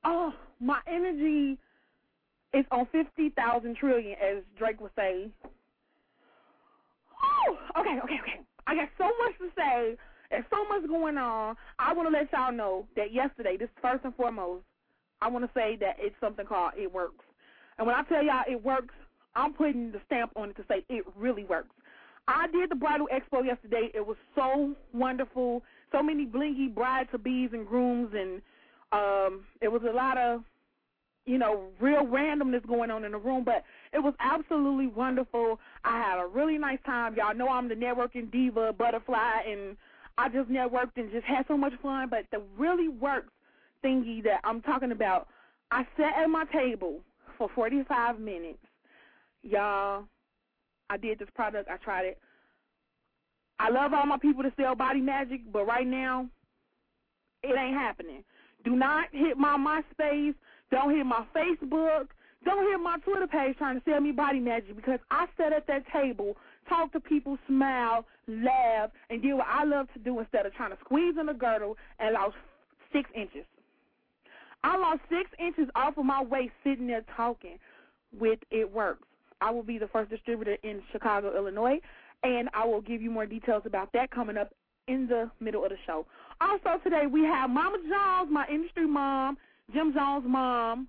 [0.04, 1.58] Oh, my energy
[2.54, 5.28] is on 50,000 trillion, as Drake would say.
[7.20, 7.58] Whew.
[7.78, 8.40] Okay, okay, okay.
[8.66, 9.96] I got so much to say.
[10.30, 11.56] There's so much going on.
[11.78, 14.64] I want to let y'all know that yesterday, this first and foremost,
[15.20, 17.24] I want to say that it's something called It Works.
[17.76, 18.94] And when I tell y'all it works,
[19.34, 21.74] I'm putting the stamp on it to say it really works.
[22.28, 23.90] I did the bridal expo yesterday.
[23.94, 25.62] It was so wonderful.
[25.90, 28.42] So many blingy brides to bees and grooms, and
[28.92, 30.42] um, it was a lot of,
[31.24, 33.44] you know, real randomness going on in the room.
[33.44, 35.58] But it was absolutely wonderful.
[35.84, 37.16] I had a really nice time.
[37.16, 39.76] Y'all know I'm the networking diva, butterfly, and
[40.18, 42.08] I just networked and just had so much fun.
[42.10, 43.32] But the really works
[43.82, 45.28] thingy that I'm talking about,
[45.70, 47.00] I sat at my table
[47.38, 48.58] for 45 minutes
[49.42, 50.04] y'all,
[50.90, 51.68] I did this product.
[51.70, 52.18] I tried it.
[53.58, 56.26] I love all my people to sell body magic, but right now,
[57.42, 58.22] it ain't happening.
[58.64, 60.34] Do not hit my MySpace.
[60.70, 62.08] Don't hit my Facebook.
[62.44, 65.66] Don't hit my Twitter page trying to sell me body magic because I sat at
[65.66, 66.36] that table,
[66.68, 70.70] talk to people, smile, laugh, and do what I love to do instead of trying
[70.70, 72.36] to squeeze in a girdle and lost
[72.92, 73.44] six inches.
[74.62, 77.58] I lost six inches off of my waist sitting there talking
[78.18, 79.07] with It Works.
[79.40, 81.80] I will be the first distributor in Chicago, Illinois,
[82.22, 84.52] and I will give you more details about that coming up
[84.88, 86.06] in the middle of the show.
[86.40, 89.36] Also today we have Mama Jones, my industry mom,
[89.72, 90.88] Jim Jones' mom,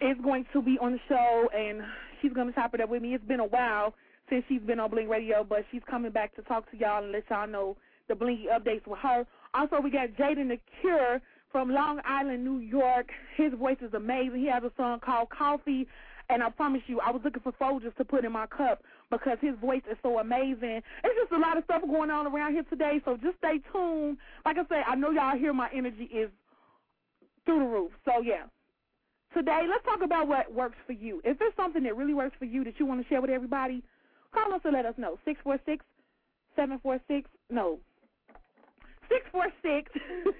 [0.00, 1.82] is going to be on the show, and
[2.20, 3.14] she's going to chop it up with me.
[3.14, 3.94] It's been a while
[4.28, 7.12] since she's been on Bling Radio, but she's coming back to talk to y'all and
[7.12, 7.76] let y'all know
[8.08, 9.26] the Blingy updates with her.
[9.54, 11.20] Also, we got Jaiden the Cure
[11.50, 13.08] from Long Island, New York.
[13.36, 14.40] His voice is amazing.
[14.40, 15.86] He has a song called Coffee
[16.28, 19.38] and I promise you, I was looking for soldiers to put in my cup because
[19.40, 20.82] his voice is so amazing.
[21.04, 24.18] It's just a lot of stuff going on around here today, so just stay tuned.
[24.44, 26.30] Like I say, I know y'all hear my energy is
[27.44, 27.92] through the roof.
[28.04, 28.44] So, yeah.
[29.34, 31.20] Today, let's talk about what works for you.
[31.24, 33.82] If there's something that really works for you that you want to share with everybody,
[34.32, 35.18] call us and let us know.
[35.24, 35.84] 646
[36.56, 37.78] 746 no.
[39.08, 39.92] 646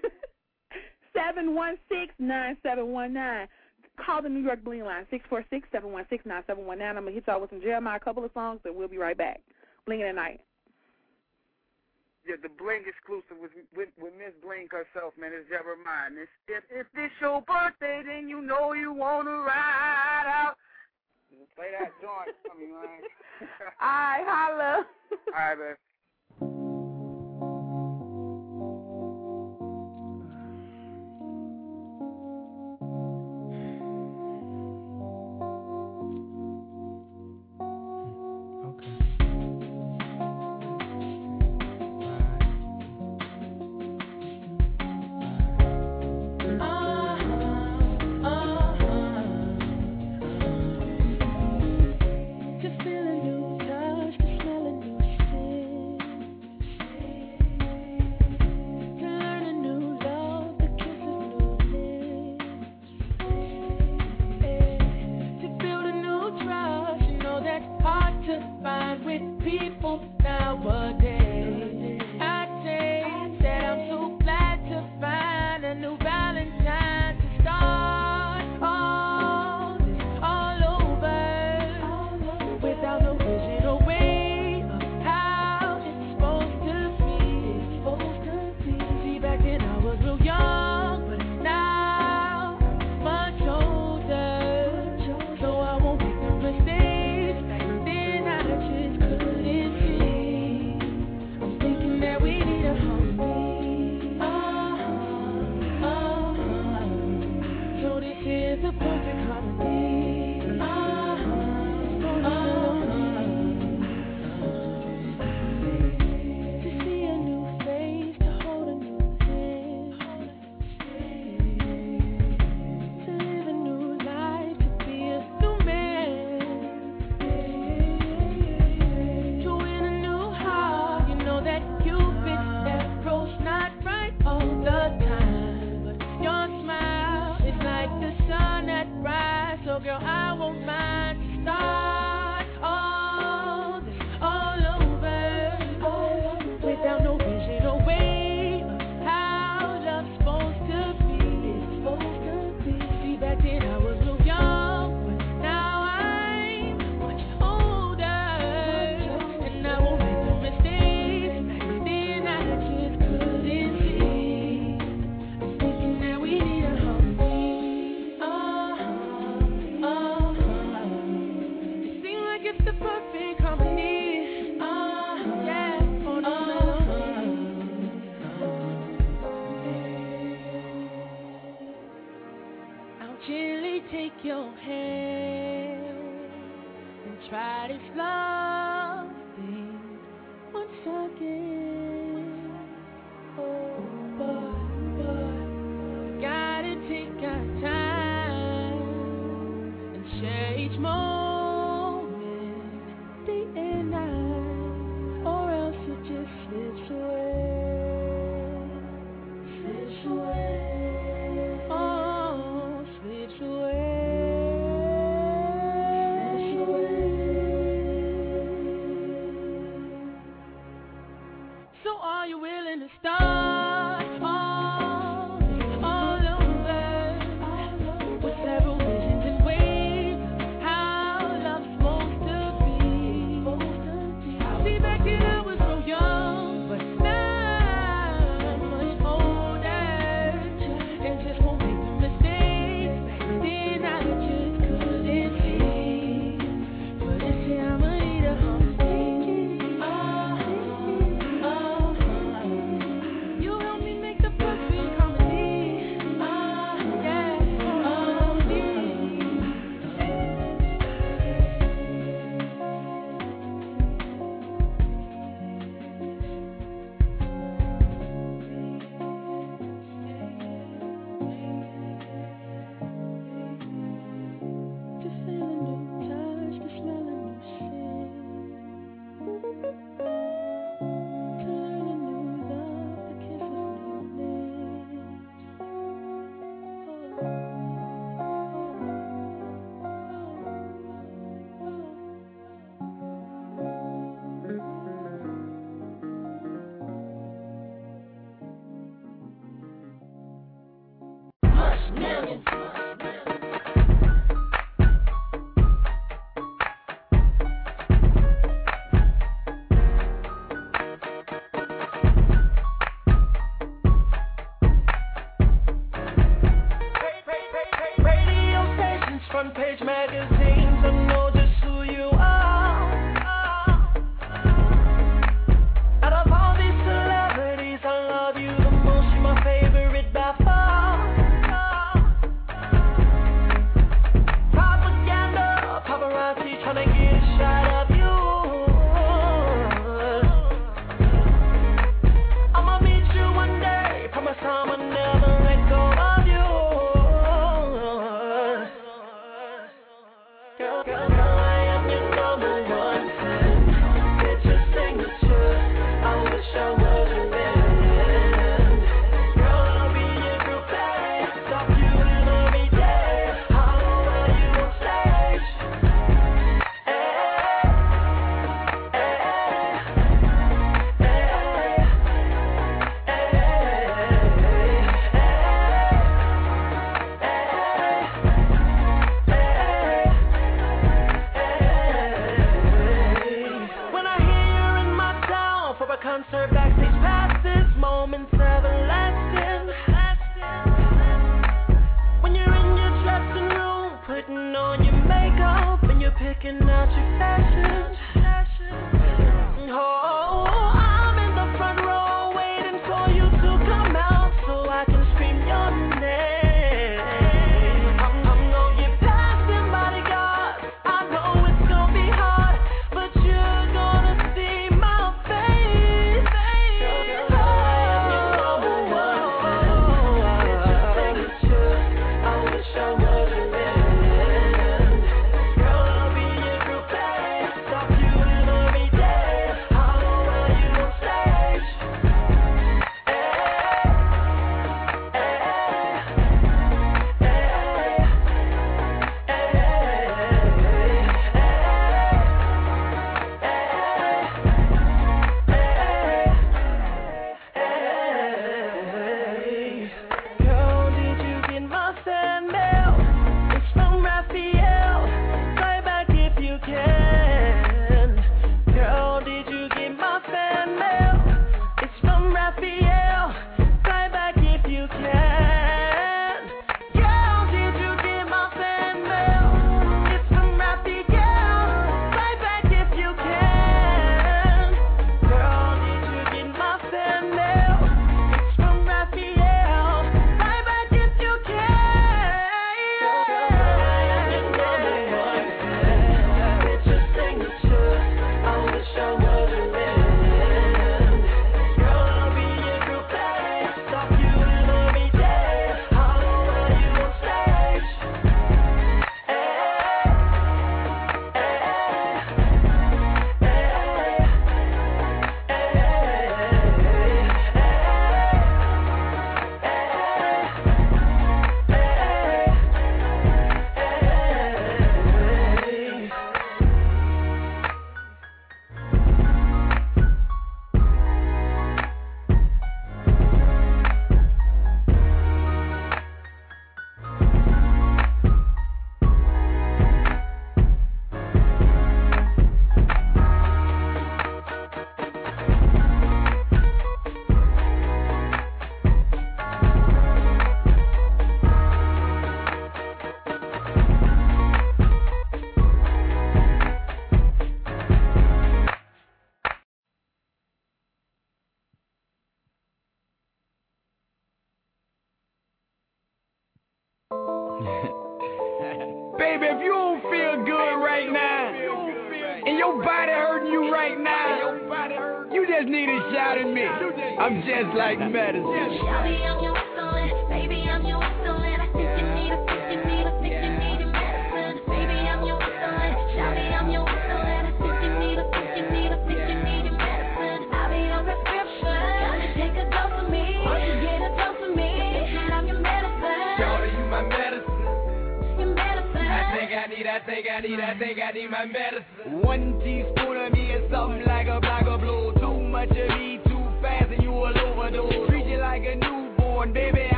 [1.14, 3.48] 716 9719
[3.96, 6.46] call the New York Bling line, 646-716-9719.
[6.48, 8.98] I'm going to hit y'all with some Jeremiah, a couple of songs, and we'll be
[8.98, 9.40] right back.
[9.88, 10.40] Blinging at night.
[12.26, 15.30] Yeah, the Bling exclusive with with, with Miss Bling herself, man.
[15.32, 16.10] It's Jeremiah.
[16.10, 20.56] It's, if, if it's your birthday, then you know you want to ride out.
[21.54, 23.06] Play that joint for me, man.
[23.80, 24.86] All right, holla.
[25.12, 25.76] All right, man.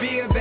[0.00, 0.35] Be a.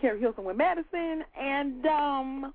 [0.00, 2.54] Keri Hilson with Madison, and um,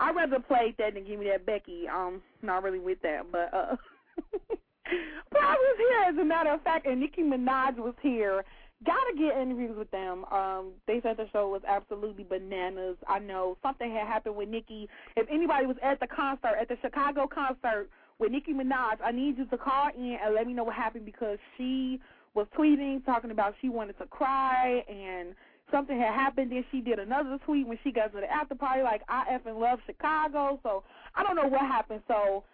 [0.00, 1.88] I rather played that than give me that Becky.
[1.88, 3.76] Um, not really with that, but uh,
[4.48, 8.44] but I was here as a matter of fact, and Nicki Minaj was here.
[8.84, 10.24] Gotta get interviews with them.
[10.26, 12.96] Um, they said the show was absolutely bananas.
[13.08, 14.88] I know something had happened with Nicki.
[15.16, 19.38] If anybody was at the concert, at the Chicago concert with Nicki Minaj, I need
[19.38, 22.00] you to call in and let me know what happened because she
[22.34, 25.34] was tweeting, talking about she wanted to cry and
[25.70, 26.52] something had happened.
[26.52, 29.60] Then she did another tweet when she got to the after party, like I effing
[29.60, 30.58] love Chicago.
[30.62, 32.02] So I don't know what happened.
[32.08, 32.44] So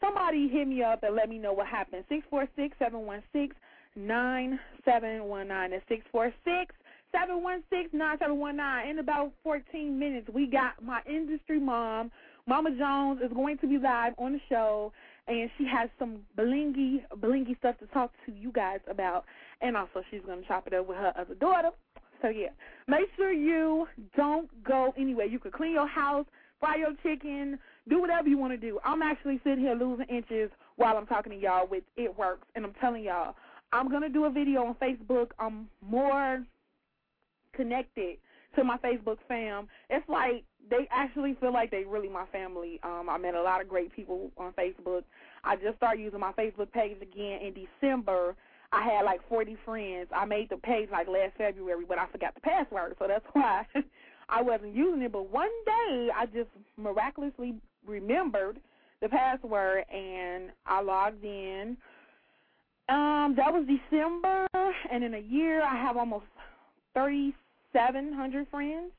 [0.00, 2.04] somebody hit me up and let me know what happened.
[2.08, 3.54] Six four six seven one six
[3.96, 5.70] nine seven one nine.
[5.70, 6.74] That's six four six
[7.12, 8.88] seven one six nine seven one nine.
[8.88, 12.10] In about fourteen minutes, we got my industry mom,
[12.46, 14.92] Mama Jones, is going to be live on the show,
[15.26, 19.24] and she has some blingy blingy stuff to talk to you guys about,
[19.60, 21.70] and also she's going to chop it up with her other daughter.
[22.22, 22.48] So yeah,
[22.86, 23.86] make sure you
[24.16, 25.26] don't go anywhere.
[25.26, 26.26] You could clean your house,
[26.58, 27.58] fry your chicken,
[27.88, 28.78] do whatever you want to do.
[28.84, 32.64] I'm actually sitting here losing inches while I'm talking to y'all with It Works, and
[32.64, 33.34] I'm telling y'all,
[33.72, 35.30] I'm gonna do a video on Facebook.
[35.38, 36.44] I'm more
[37.54, 38.18] connected
[38.56, 39.68] to my Facebook fam.
[39.88, 42.80] It's like they actually feel like they really my family.
[42.82, 45.04] Um, I met a lot of great people on Facebook.
[45.44, 48.36] I just started using my Facebook page again in December
[48.72, 50.08] I had like 40 friends.
[50.14, 53.64] I made the page like last February, but I forgot the password, so that's why
[54.28, 55.12] I wasn't using it.
[55.12, 57.54] But one day, I just miraculously
[57.86, 58.60] remembered
[59.00, 61.76] the password, and I logged in.
[62.88, 64.46] Um, that was December,
[64.90, 66.26] and in a year, I have almost
[66.94, 68.92] 3,700 friends.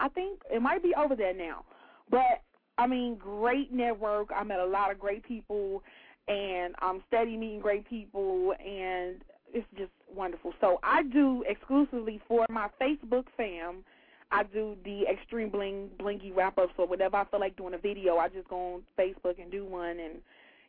[0.00, 1.64] I think it might be over there now,
[2.10, 2.42] but
[2.78, 4.30] I mean, great network.
[4.34, 5.82] I met a lot of great people,
[6.28, 9.16] and I'm steady meeting great people, and
[9.52, 10.52] it's just wonderful.
[10.60, 13.84] So I do exclusively for my Facebook fam.
[14.30, 16.70] I do the extreme bling blingy wrap up.
[16.76, 19.64] or whatever I feel like doing a video, I just go on Facebook and do
[19.64, 20.14] one, and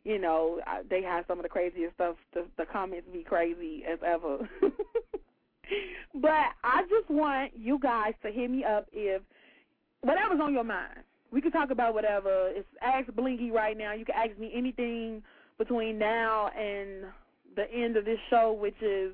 [0.04, 2.16] you know I, they have some of the craziest stuff.
[2.34, 4.48] The, the comments be crazy as ever.
[6.14, 9.22] but I just want you guys to hit me up if
[10.02, 11.00] whatever's on your mind.
[11.32, 12.50] We can talk about whatever.
[12.54, 13.92] It's Ask Blingy right now.
[13.92, 15.22] You can ask me anything
[15.58, 17.04] between now and
[17.54, 19.12] the end of this show, which is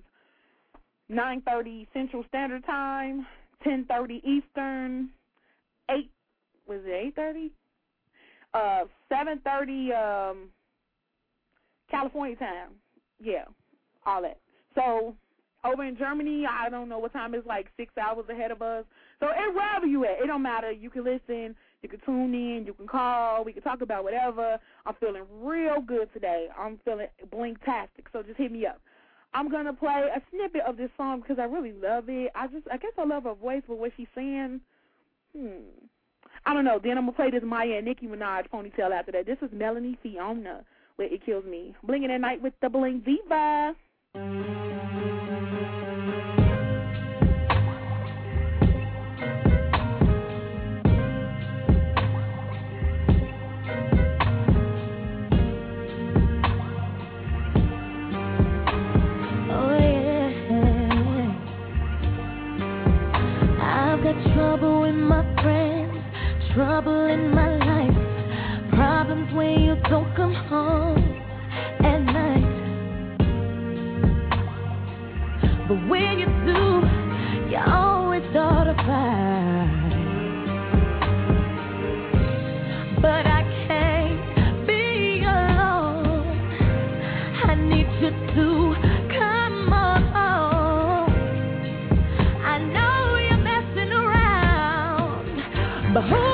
[1.11, 3.27] 9:30 Central Standard Time,
[3.65, 5.11] 10:30 Eastern,
[5.91, 6.11] 8
[6.67, 7.51] was it 8:30?
[8.55, 10.51] Uh 7:30 um
[11.91, 12.71] California time.
[13.21, 13.45] Yeah,
[14.07, 14.39] all that.
[14.75, 15.15] So
[15.65, 18.85] over in Germany, I don't know what time it's like six hours ahead of us.
[19.21, 20.73] So it wherever you at, it don't matter.
[20.73, 24.59] You can listen, you can tune in, you can call, we can talk about whatever.
[24.87, 26.47] I'm feeling real good today.
[26.57, 28.07] I'm feeling blinktastic.
[28.13, 28.81] So just hit me up.
[29.35, 32.31] I'm gonna play a snippet of this song because I really love it.
[32.35, 34.61] I just I guess I love her voice for what she's saying.
[35.37, 35.63] Hmm.
[36.47, 36.79] I don't know.
[36.83, 39.27] Then I'm gonna play this Maya and Nicki Minaj ponytail after that.
[39.27, 40.65] This is Melanie Fiona
[40.99, 41.75] with It Kills Me.
[41.87, 43.75] Blinging at night with the Bling Diva.
[64.53, 65.97] Trouble with my friends,
[66.55, 70.99] trouble in my life, problems when you don't come home
[71.81, 73.19] at night.
[75.69, 79.52] But when you do, you always start a fight.
[95.97, 96.32] Around,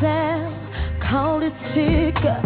[0.00, 2.45] down, call it chick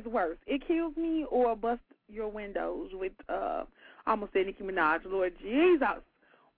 [0.00, 3.64] is worse, It Kills Me or Bust Your Windows with uh,
[4.06, 5.00] almost said Nicki Minaj?
[5.04, 6.02] Lord Jesus.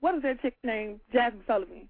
[0.00, 1.00] What is that chick name?
[1.14, 1.88] Jazmine Sullivan.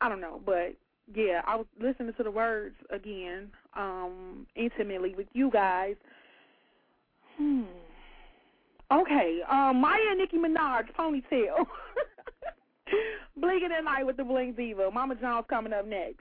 [0.00, 0.74] I don't know, but
[1.14, 5.94] yeah, I was listening to the words again, um, intimately with you guys.
[7.36, 7.62] Hmm.
[8.92, 11.64] Okay, um, Maya and Nicki Minaj, ponytail.
[13.36, 14.90] Blinking at night with the bling Diva.
[14.90, 16.20] Mama Jones coming up next.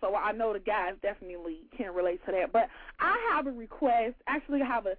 [0.00, 2.52] so I know the guys definitely can relate to that.
[2.52, 2.68] But
[3.00, 4.14] I have a request.
[4.26, 4.96] Actually, I have a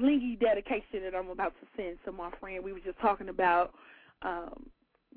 [0.00, 2.64] blingy dedication that I'm about to send to my friend.
[2.64, 3.72] We were just talking about
[4.22, 4.66] um,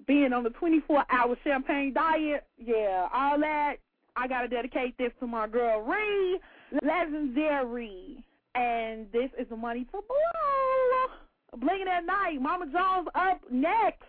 [0.07, 2.45] being on the 24-hour champagne diet.
[2.57, 3.75] Yeah, all that.
[4.15, 6.39] I gotta dedicate this to my girl Ree,
[6.83, 11.59] legendary, and this is the money to blow.
[11.59, 12.39] Blinging at night.
[12.41, 14.03] Mama Jones up next.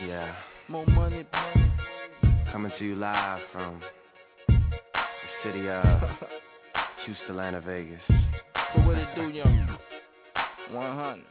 [0.00, 0.34] Yeah.
[0.68, 1.24] More money.
[2.50, 3.80] Coming to you live from
[4.48, 4.54] the
[5.44, 5.84] city of
[7.06, 8.00] Houston, Atlanta, Vegas.
[8.08, 9.78] So what it do, young?
[10.72, 11.24] 100.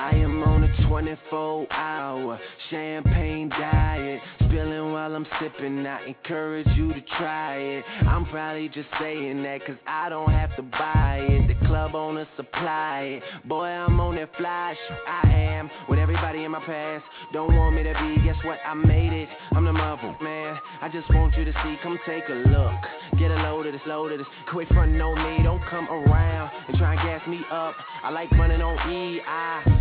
[0.00, 4.22] I am on a 24 hour champagne diet.
[4.38, 5.86] Spilling while I'm sipping.
[5.86, 7.84] I encourage you to try it.
[8.08, 11.48] I'm probably just saying that cause I don't have to buy it.
[11.48, 13.46] The club owner supply it.
[13.46, 14.96] Boy, I'm on that fly shit.
[15.06, 17.04] I am with everybody in my past.
[17.34, 18.24] Don't want me to be.
[18.24, 18.56] Guess what?
[18.66, 19.28] I made it.
[19.52, 20.58] I'm the mother, man.
[20.80, 21.76] I just want you to see.
[21.82, 23.20] Come take a look.
[23.20, 24.26] Get a load of this, load of this.
[24.50, 25.44] Quit frontin' on me.
[25.44, 27.74] Don't come around and try and gas me up.
[28.02, 29.20] I like running on E.
[29.26, 29.79] I,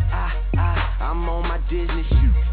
[1.00, 2.49] I'm on my Disney shoot.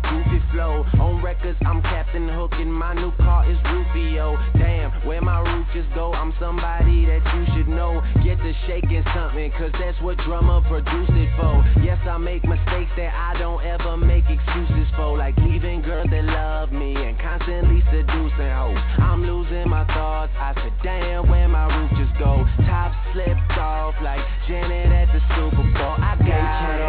[0.53, 0.85] Flow.
[1.01, 4.37] On records, I'm Captain Hook and my new car is Rufio.
[4.59, 5.37] Damn, where my
[5.77, 6.13] just go?
[6.13, 8.01] I'm somebody that you should know.
[8.25, 11.53] Get to shaking something, cause that's what Drumma produced it for.
[11.85, 15.19] Yes, I make mistakes that I don't ever make excuses for.
[15.19, 18.81] Like leaving girls that love me and constantly seducing hoes.
[18.99, 20.33] I'm losing my thoughts.
[20.41, 22.47] I said, damn, where my roof just go?
[22.65, 25.97] Top slipped off like Janet at the Super Bowl.
[26.01, 26.81] I got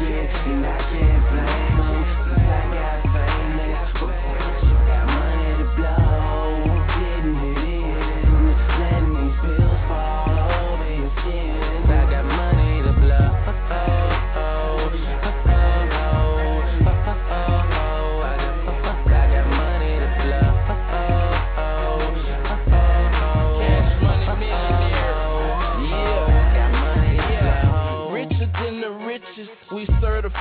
[0.00, 1.21] it, and I can't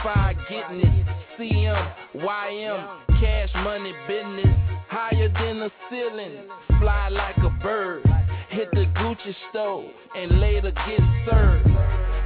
[0.02, 1.06] certified getting it.
[1.38, 4.58] CM, YM, cash money business.
[4.90, 8.04] Higher than the ceiling, fly like a bird.
[8.50, 11.66] Hit the Gucci store and later get served.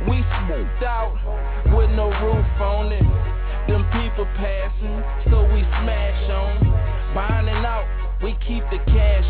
[0.09, 1.13] We smoked out
[1.77, 3.03] with no roof on it.
[3.67, 7.13] Them people passing, so we smash on.
[7.13, 7.85] Binding out,
[8.23, 9.24] we keep the cash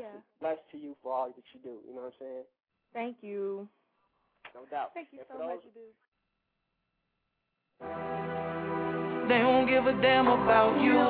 [0.00, 1.78] want Yep, to bless, to you for all that you do.
[1.86, 2.44] You know what I'm saying?
[2.92, 3.68] Thank you.
[4.54, 4.90] No doubt.
[4.94, 5.62] Thank you And so for much.
[5.64, 5.94] those-
[9.28, 11.00] They don't give a damn about you.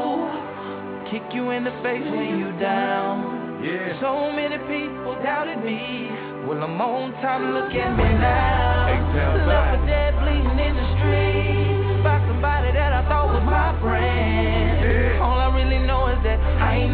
[1.10, 3.62] Kick you in the face when you down.
[3.62, 4.00] Yeah.
[4.00, 6.08] So many people doubted me.
[6.46, 8.86] Well, I'm on time, look at me now.
[8.86, 9.80] Hey, tell Love Biden.
[9.80, 11.64] for dead bleeding in the street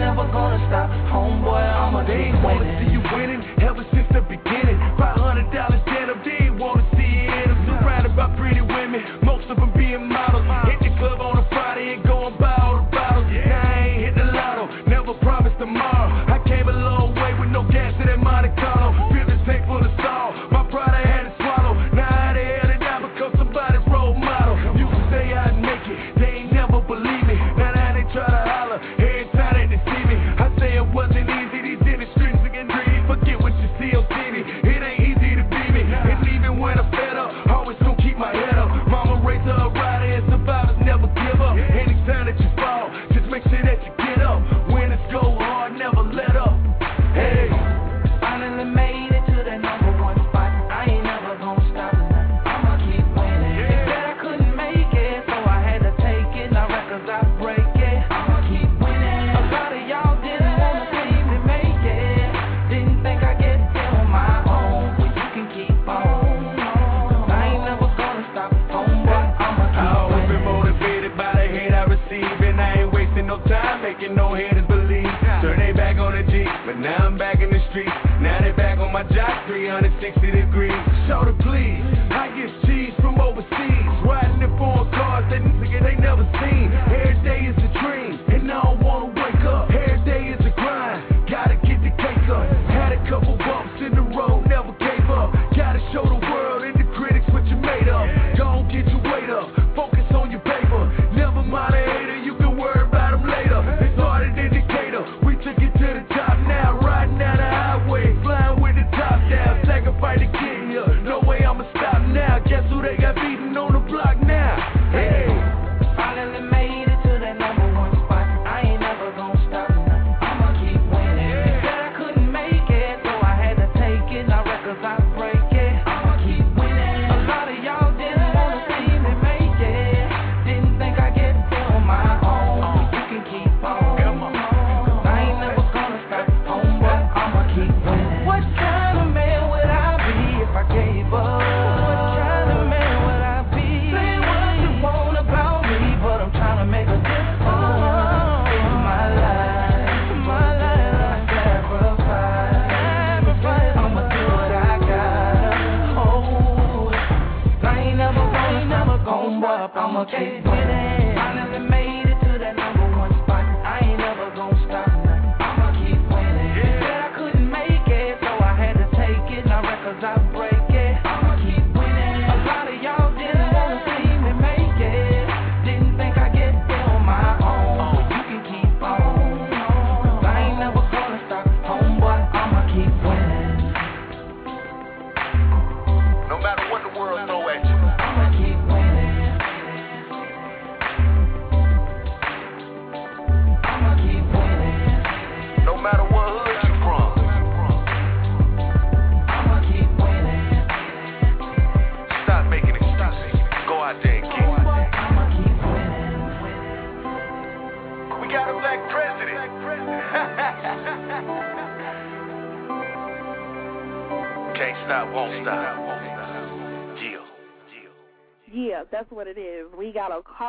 [0.01, 0.89] never gonna stop.
[1.13, 2.73] Homeboy, I'm a day winning.
[2.81, 4.81] See you winning ever since the beginning.
[4.97, 6.25] $500 debt, up.
[6.25, 7.49] They wanna see it.
[7.53, 9.30] I'm surrounded by pretty women.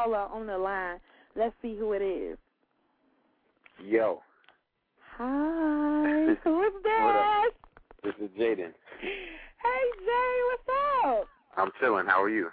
[0.02, 0.99] caller on the line.
[1.36, 2.38] Let's see who it is.
[3.84, 4.22] Yo.
[5.18, 6.36] Hi.
[6.43, 7.49] who is that?
[8.04, 8.72] This is Jaiden.
[9.02, 10.70] Hey Jay, what's
[11.06, 11.28] up?
[11.58, 12.06] I'm chilling.
[12.08, 12.47] How are you?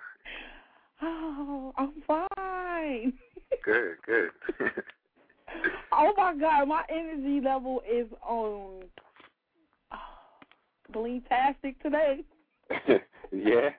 [1.00, 3.12] Oh, I'm fine.
[3.64, 4.30] good, good.
[5.92, 8.82] oh my god, my energy level is on
[9.92, 12.24] oh, tastic today.
[13.32, 13.70] yeah.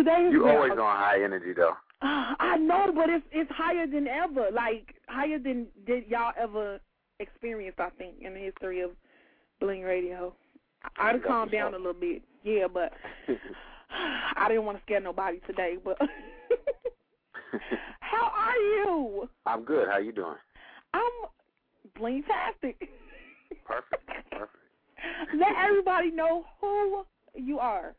[0.00, 1.74] Today is you always on high energy though.
[2.02, 4.46] I know, but it's it's higher than ever.
[4.50, 6.80] Like higher than did y'all ever
[7.18, 7.80] experienced.
[7.80, 8.92] I think in the history of
[9.60, 10.32] Bling Radio.
[10.96, 12.22] I would calm down a little bit.
[12.44, 12.94] Yeah, but
[14.36, 15.76] I didn't want to scare nobody today.
[15.84, 15.98] But
[18.00, 19.28] how are you?
[19.44, 19.86] I'm good.
[19.86, 20.36] How you doing?
[20.94, 21.12] I'm
[21.94, 22.88] blingtastic.
[23.66, 24.08] Perfect.
[24.30, 24.56] Perfect.
[25.38, 27.94] Let everybody know who you are.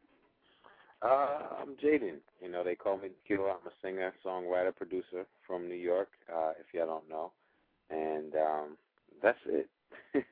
[1.04, 2.18] Uh, I'm Jaiden.
[2.42, 3.46] You know, they call me Q.
[3.46, 7.32] I'm a singer, songwriter, producer from New York, uh, if y'all don't know.
[7.90, 8.78] And um,
[9.22, 9.68] that's it.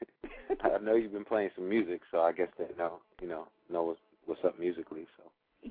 [0.62, 3.84] I know you've been playing some music, so I guess they know, you know, know
[3.84, 5.08] what's, what's up musically.
[5.18, 5.24] So.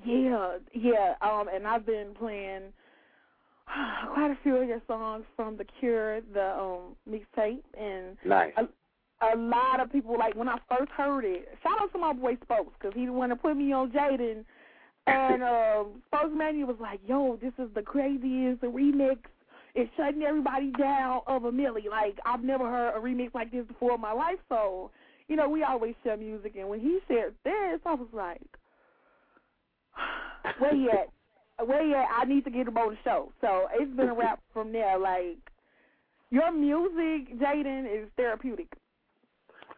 [0.05, 1.15] Yeah, yeah.
[1.23, 2.73] Um, and I've been playing
[4.15, 8.53] quite a few of your songs from The Cure, the um, mixtape, and nice.
[8.59, 11.49] a lot of people like when I first heard it.
[11.63, 14.45] Shout out to my boy Spokes because he the one that put me on Jaiden
[15.09, 19.19] and um, Spokes Mania was like, "Yo, this is the craziest remix.
[19.75, 21.89] It's shutting everybody down of a milli.
[21.91, 24.39] Like I've never heard a remix like this before in my life.
[24.49, 24.91] So,
[25.29, 26.57] you know, we always share music.
[26.59, 28.41] And when he shared this, I was like,
[30.59, 31.67] where you at?
[31.67, 32.09] Where at?
[32.17, 33.33] I need to get him on the show.
[33.41, 34.99] So it's been a wrap from there.
[34.99, 35.39] Like
[36.31, 38.69] your music, Jaiden, is therapeutic.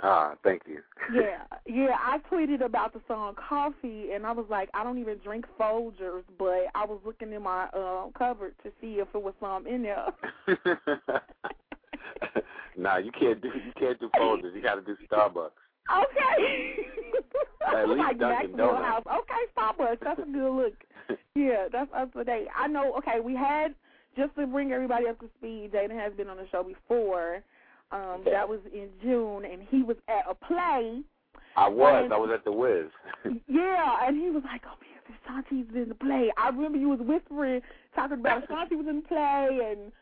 [0.03, 0.79] Ah, thank you.
[1.13, 1.97] Yeah, yeah.
[1.99, 6.23] I tweeted about the song Coffee, and I was like, I don't even drink Folgers,
[6.39, 9.83] but I was looking in my uh, cupboard to see if it was some in
[9.83, 10.07] there.
[12.79, 14.55] nah, you can't do you can't do Folgers.
[14.55, 15.51] You got to do Starbucks.
[15.91, 16.77] Okay.
[17.67, 18.85] At least like Dunkin' Donuts.
[18.85, 19.05] House.
[19.07, 19.99] Okay, Starbucks.
[20.03, 21.19] That's a good look.
[21.35, 22.47] yeah, that's up to date.
[22.57, 22.95] I know.
[22.99, 23.75] Okay, we had
[24.17, 25.73] just to bring everybody up to speed.
[25.75, 27.43] Jaiden has been on the show before.
[27.93, 28.23] Um.
[28.25, 31.03] That was in June, and he was at a play.
[31.57, 32.05] I was.
[32.05, 32.87] And- I was at the Wiz.
[33.49, 37.01] Yeah, and he was like, "Oh man, Ashanti's in the play." I remember you was
[37.01, 37.61] whispering,
[37.95, 39.93] talking about Ashanti was in the play, and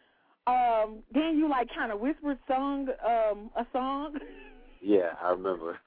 [0.46, 4.14] um, then you like kind of whispered sung um a song,
[4.82, 5.78] yeah, I remember.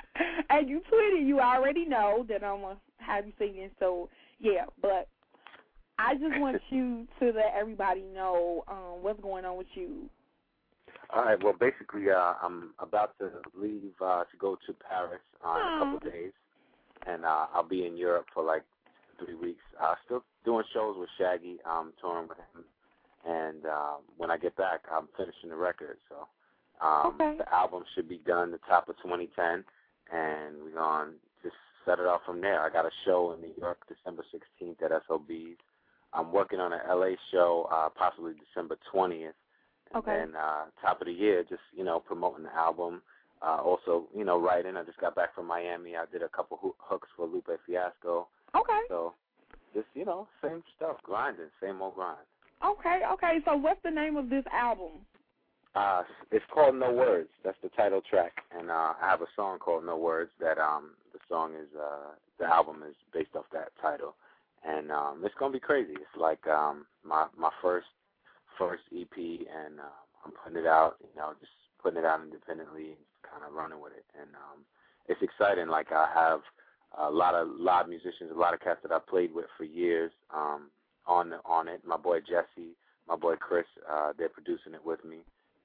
[0.50, 1.26] and you tweeted.
[1.26, 4.08] You already know that I'm gonna have you singing, so
[4.40, 4.64] yeah.
[4.82, 5.08] But
[5.98, 10.08] I just want you to let everybody know um what's going on with you.
[11.12, 11.42] All right.
[11.42, 15.78] Well, basically, uh, I'm about to leave uh, to go to Paris uh, in a
[15.78, 16.32] couple of days,
[17.06, 18.62] and uh, I'll be in Europe for like
[19.18, 19.62] three weeks.
[19.80, 21.58] Uh, still doing shows with Shaggy.
[21.66, 22.64] I'm touring with him,
[23.26, 25.98] and uh, when I get back, I'm finishing the record.
[26.08, 26.28] So
[26.86, 27.38] um, Okay.
[27.38, 29.64] the album should be done the top of 2010,
[30.12, 32.60] and we're gonna just set it off from there.
[32.60, 35.58] I got a show in New York December 16th at SOB's.
[36.12, 39.32] I'm working on an LA show, uh, possibly December 20th.
[39.92, 40.18] And Okay.
[40.18, 43.02] then uh, top of the year, just you know, promoting the album.
[43.42, 44.76] Uh, also, you know, writing.
[44.76, 45.96] I just got back from Miami.
[45.96, 48.28] I did a couple hoo- hooks for Lupe Fiasco.
[48.54, 48.80] Okay.
[48.88, 49.14] So,
[49.72, 52.18] just you know, same stuff, grinding, same old grind.
[52.62, 53.00] Okay.
[53.14, 53.38] Okay.
[53.46, 55.06] So what's the name of this album?
[55.74, 57.28] Uh, it's called No Words.
[57.44, 60.32] That's the title track, and uh, I have a song called No Words.
[60.40, 64.16] That um, the song is uh, the album is based off that title,
[64.66, 65.92] and um, it's gonna be crazy.
[65.92, 67.86] It's like um, my my first
[68.60, 70.96] first EP, and um, I'm putting it out.
[71.00, 71.52] You know, just
[71.82, 74.60] putting it out independently, kind of running with it, and um,
[75.08, 75.68] it's exciting.
[75.68, 76.40] Like I have
[76.98, 80.12] a lot of live musicians, a lot of cats that I've played with for years
[80.34, 80.70] um,
[81.06, 81.80] on on it.
[81.86, 82.76] My boy Jesse,
[83.08, 85.18] my boy Chris, uh, they're producing it with me,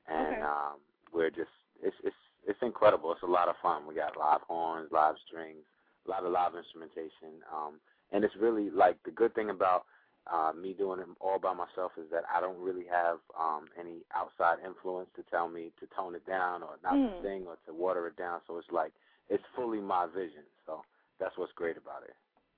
[0.08, 0.42] and Okay.
[0.42, 0.80] um,
[1.14, 1.52] we're just
[1.84, 2.16] it's it's
[2.48, 3.12] it's incredible.
[3.12, 3.88] It's a lot of fun.
[3.88, 5.66] We got live horns, live strings,
[6.08, 7.76] a lot of live instrumentation, um,
[8.12, 9.86] and it's really like the good thing about
[10.32, 14.02] uh, me doing it all by myself is that I don't really have um, any
[14.16, 17.10] outside influence to tell me to tone it down or not Mm.
[17.10, 18.42] to sing or to water it down.
[18.48, 18.94] So it's like
[19.30, 20.44] it's fully my vision.
[20.66, 20.84] So
[21.20, 22.16] that's what's great about it.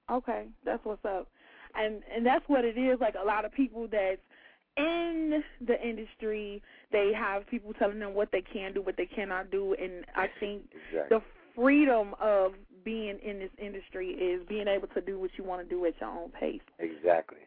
[0.10, 1.28] Okay, that's what's up,
[1.76, 3.00] and and that's what it is.
[3.02, 4.22] Like a lot of people that's
[4.78, 6.62] in the industry,
[6.92, 10.28] they have people telling them what they can do, what they cannot do, and I
[10.40, 11.18] think Exactly.
[11.18, 11.24] the
[11.56, 12.54] freedom of
[12.86, 16.00] being in this industry is being able to do what you want to do at
[16.00, 16.62] your own pace.
[16.80, 17.40] Exactly.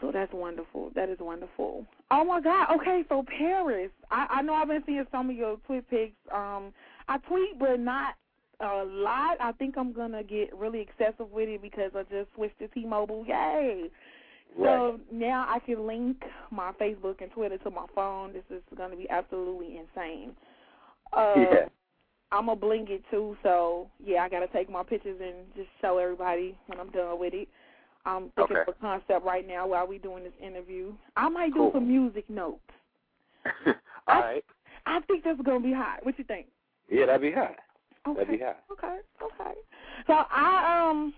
[0.00, 0.90] So that's wonderful.
[0.94, 1.86] That is wonderful.
[2.10, 2.68] Oh my God.
[2.76, 3.90] Okay, so Paris.
[4.10, 6.12] I, I know I've been seeing some of your tweet pics.
[6.32, 6.72] Um,
[7.08, 8.14] I tweet, but not
[8.60, 9.36] a lot.
[9.40, 13.24] I think I'm gonna get really excessive with it because I just switched to T-Mobile.
[13.26, 13.90] Yay!
[14.58, 18.32] So now I can link my Facebook and Twitter to my phone.
[18.32, 20.32] This is gonna be absolutely insane.
[21.12, 21.66] Uh, yeah.
[22.32, 25.98] I'm gonna bling it too, so yeah, I gotta take my pictures and just show
[25.98, 27.48] everybody when I'm done with it.
[28.06, 28.70] I'm thinking Okay.
[28.70, 30.94] of a concept right now while we're doing this interview.
[31.16, 32.60] I might do some music notes.
[34.06, 34.44] All right.
[34.86, 36.04] I think that's gonna be hot.
[36.04, 36.46] What you think?
[36.88, 37.56] Yeah, that'd be hot.
[38.06, 38.18] Okay.
[38.20, 38.62] That'd be hot.
[38.70, 38.98] Okay.
[39.20, 39.54] Okay.
[40.06, 41.12] So I um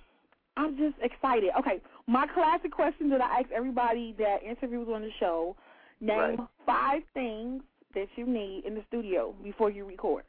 [0.57, 1.51] I'm just excited.
[1.59, 5.55] Okay, my classic question that I ask everybody that interviews on the show:
[6.01, 6.39] Name Right.
[6.67, 7.63] five things
[7.95, 10.25] that you need in the studio before you record.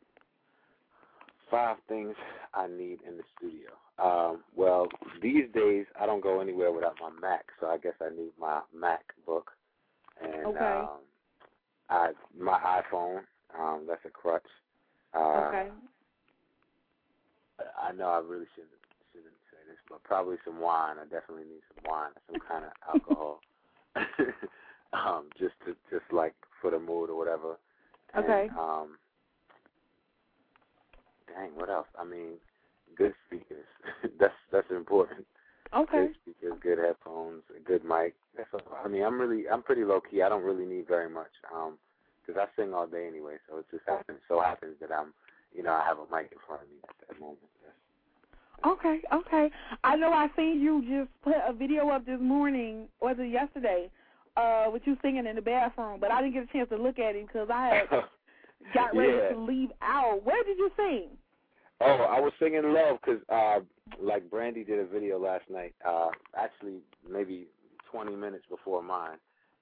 [1.50, 2.16] Five things
[2.54, 3.70] I need in the studio.
[4.02, 4.88] Um, well,
[5.22, 8.62] these days I don't go anywhere without my Mac, so I guess I need my
[8.76, 9.44] MacBook
[10.22, 10.82] and Okay.
[10.82, 11.00] um,
[11.90, 13.24] I my iPhone.
[13.58, 14.44] Um, that's a crutch.
[15.14, 15.20] Uh,
[15.50, 15.70] okay.
[17.82, 18.74] I know I really shouldn't
[19.14, 20.98] shouldn't say this, but probably some wine.
[21.00, 23.42] I definitely need some wine, some kind of alcohol,
[24.94, 27.58] um, just to just like for the mood or whatever.
[28.16, 28.50] And, Okay.
[28.58, 29.00] Um,
[31.28, 31.88] dang, what else?
[32.00, 32.40] I mean,
[32.98, 33.66] good speakers.
[34.20, 35.26] that's that's important.
[35.76, 36.08] Okay.
[36.08, 38.16] Good speakers, good headphones, a good mic.
[38.36, 38.64] That's all.
[38.84, 40.22] I mean, I'm really, I'm pretty low key.
[40.22, 41.78] I don't really need very much, um,
[42.26, 43.36] because I sing all day anyway.
[43.50, 45.14] So it just happens, so happens that I'm,
[45.56, 47.40] you know, I have a mic in front of me at that moment.
[48.66, 49.50] Okay, okay.
[49.84, 53.90] I know I seen you just put a video up this morning, was it yesterday,
[54.36, 57.00] uh, with you singing in the bathroom, but I didn't get a chance to look
[57.00, 57.90] at it because I had
[58.74, 59.30] got ready Yeah.
[59.34, 60.24] to leave out.
[60.26, 61.08] Where did you sing?
[61.82, 63.60] Oh, I was singing Love because, uh,
[64.02, 67.48] like Brandy did a video last night, uh, actually maybe
[67.92, 69.18] 20 minutes before mine.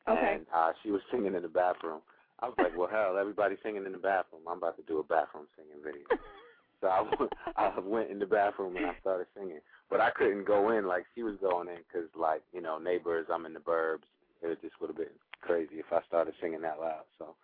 [0.07, 0.35] Okay.
[0.35, 2.01] And uh, she was singing in the bathroom.
[2.39, 4.41] I was like, well, hell, everybody's singing in the bathroom.
[4.47, 6.07] I'm about to do a bathroom singing video.
[6.81, 9.59] so I went, I went in the bathroom and I started singing.
[9.89, 13.27] But I couldn't go in like she was going in because, like, you know, neighbors,
[13.31, 14.07] I'm in the burbs.
[14.41, 17.03] It just would have been crazy if I started singing that loud.
[17.17, 17.35] So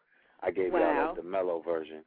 [0.42, 2.04] I gave y'all like, the mellow version.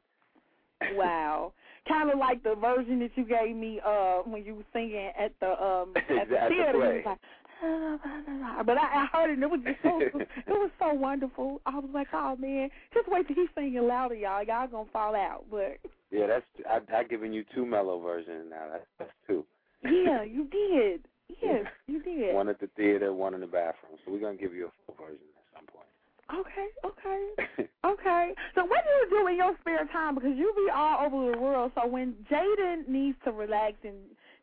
[0.93, 1.53] Wow.
[1.87, 5.33] Kind of like the version that you gave me uh when you were singing at
[5.39, 6.77] the um at the At the theater.
[6.77, 10.93] Was like, but I, I heard it and it was just so it was so
[10.93, 11.61] wonderful.
[11.65, 14.43] I was like, oh man, just wait till he's singing louder, y'all.
[14.43, 15.45] Y'all gonna fall out.
[15.49, 15.77] But
[16.11, 18.67] Yeah, that's I I given you two mellow versions now.
[18.71, 19.45] That's that's two.
[19.83, 21.05] yeah, you did.
[21.41, 22.33] Yes, you did.
[22.33, 23.99] One at the theater, one in the bathroom.
[24.03, 25.85] So we're gonna give you a full version at some point.
[26.33, 28.33] Okay, okay, okay.
[28.55, 30.15] So what do you do in your spare time?
[30.15, 31.71] Because you be all over the world.
[31.75, 33.95] So when Jaiden needs to relax and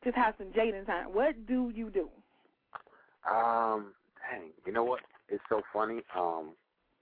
[0.03, 2.09] just have some Jaiden time, what do you do?
[3.31, 3.93] Um,
[4.31, 5.01] dang, you know what?
[5.29, 6.03] It's so funny.
[6.17, 6.51] Um,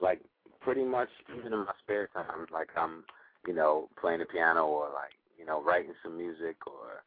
[0.00, 0.20] like
[0.60, 1.08] pretty much
[1.38, 3.04] even in my spare time, like I'm,
[3.46, 7.02] you know, playing the piano or like, you know, writing some music or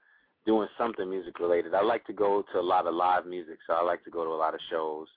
[0.46, 1.74] doing something music related.
[1.74, 4.24] I like to go to a lot of live music, so I like to go
[4.24, 5.08] to a lot of shows.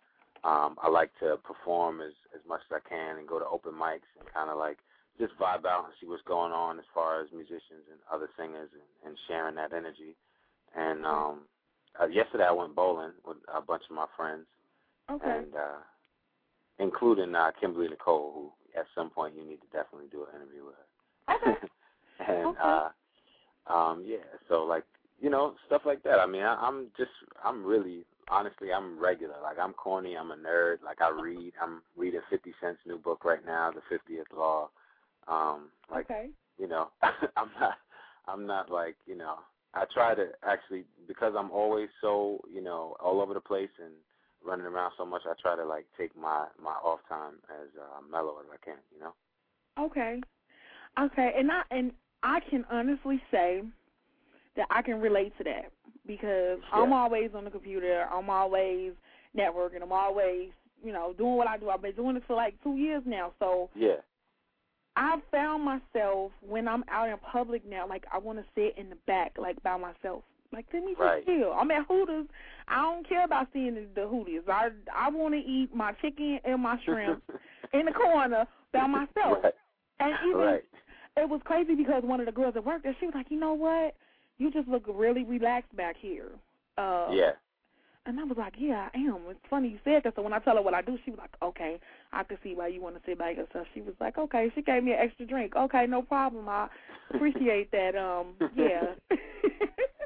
[0.45, 3.73] Um, I like to perform as as much as I can and go to open
[3.73, 4.79] mics and kind of like
[5.19, 8.71] just vibe out and see what's going on as far as musicians and other singers
[8.73, 10.15] and, and sharing that energy.
[10.77, 11.41] And um,
[12.01, 14.47] uh, yesterday I went bowling with a bunch of my friends,
[15.11, 15.27] Okay.
[15.29, 15.83] and uh,
[16.79, 20.67] including uh, Kimberly Nicole, who at some point you need to definitely do an interview
[20.67, 21.69] with her.
[22.33, 22.61] and Okay.
[22.63, 22.89] uh,
[23.73, 24.19] um, yeah,
[24.49, 24.85] so like
[25.21, 26.21] you know stuff like that.
[26.21, 27.11] I mean, I, I'm just
[27.45, 29.37] I'm really honestly I'm regular.
[29.43, 30.17] Like I'm corny.
[30.17, 30.83] I'm a nerd.
[30.85, 31.53] Like I read.
[31.63, 34.71] I'm reading Fifty Cent's new book right now, The Fiftieth Law.
[35.27, 36.29] Um, like okay.
[36.59, 37.75] you know, I'm not,
[38.27, 39.37] I'm not like, you know,
[39.75, 43.93] I try to actually because I'm always so, you know, all over the place and
[44.45, 45.23] running around so much.
[45.27, 48.79] I try to like take my my off time as uh, mellow as I can,
[48.95, 49.15] you know.
[49.79, 50.21] Okay.
[50.99, 51.33] Okay.
[51.37, 53.63] And I and I can honestly say
[54.57, 55.71] that I can relate to that
[56.09, 58.09] because I'm always on the computer.
[58.13, 58.93] I'm always
[59.37, 59.83] networking.
[59.83, 60.49] I'm always,
[60.83, 61.71] you know, doing what I do.
[61.71, 63.33] I've been doing this for like two years now.
[63.39, 63.97] So Yeah.
[64.97, 68.91] I found myself when I'm out in public now, like I want to sit in
[68.91, 70.25] the back, like by myself.
[70.53, 71.25] Like let me just Right.
[71.27, 71.53] chill.
[71.53, 72.27] I'm at Hooters.
[72.67, 74.45] I don't care about seeing the, the Hooters.
[74.49, 77.23] I I want to eat my chicken and my shrimp
[77.75, 79.45] in the corner by myself.
[79.45, 79.55] Right.
[80.01, 80.65] And even Right.
[81.17, 83.39] it was crazy because one of the girls at work, there, she was like, you
[83.39, 83.95] know what?
[84.39, 86.31] You just look really relaxed back here.
[86.77, 87.33] Uh, Yeah.
[88.07, 89.19] And I was like, yeah, I am.
[89.29, 90.15] It's funny you said that.
[90.17, 91.79] So when I tell her what I do, she was like, okay,
[92.11, 93.67] I can see why you want to sit by yourself.
[93.75, 94.51] She was like, okay.
[94.55, 95.55] She gave me an extra drink.
[95.55, 96.49] Okay, no problem.
[96.49, 96.69] I
[97.13, 97.95] appreciate that.
[97.97, 98.95] Um, yeah.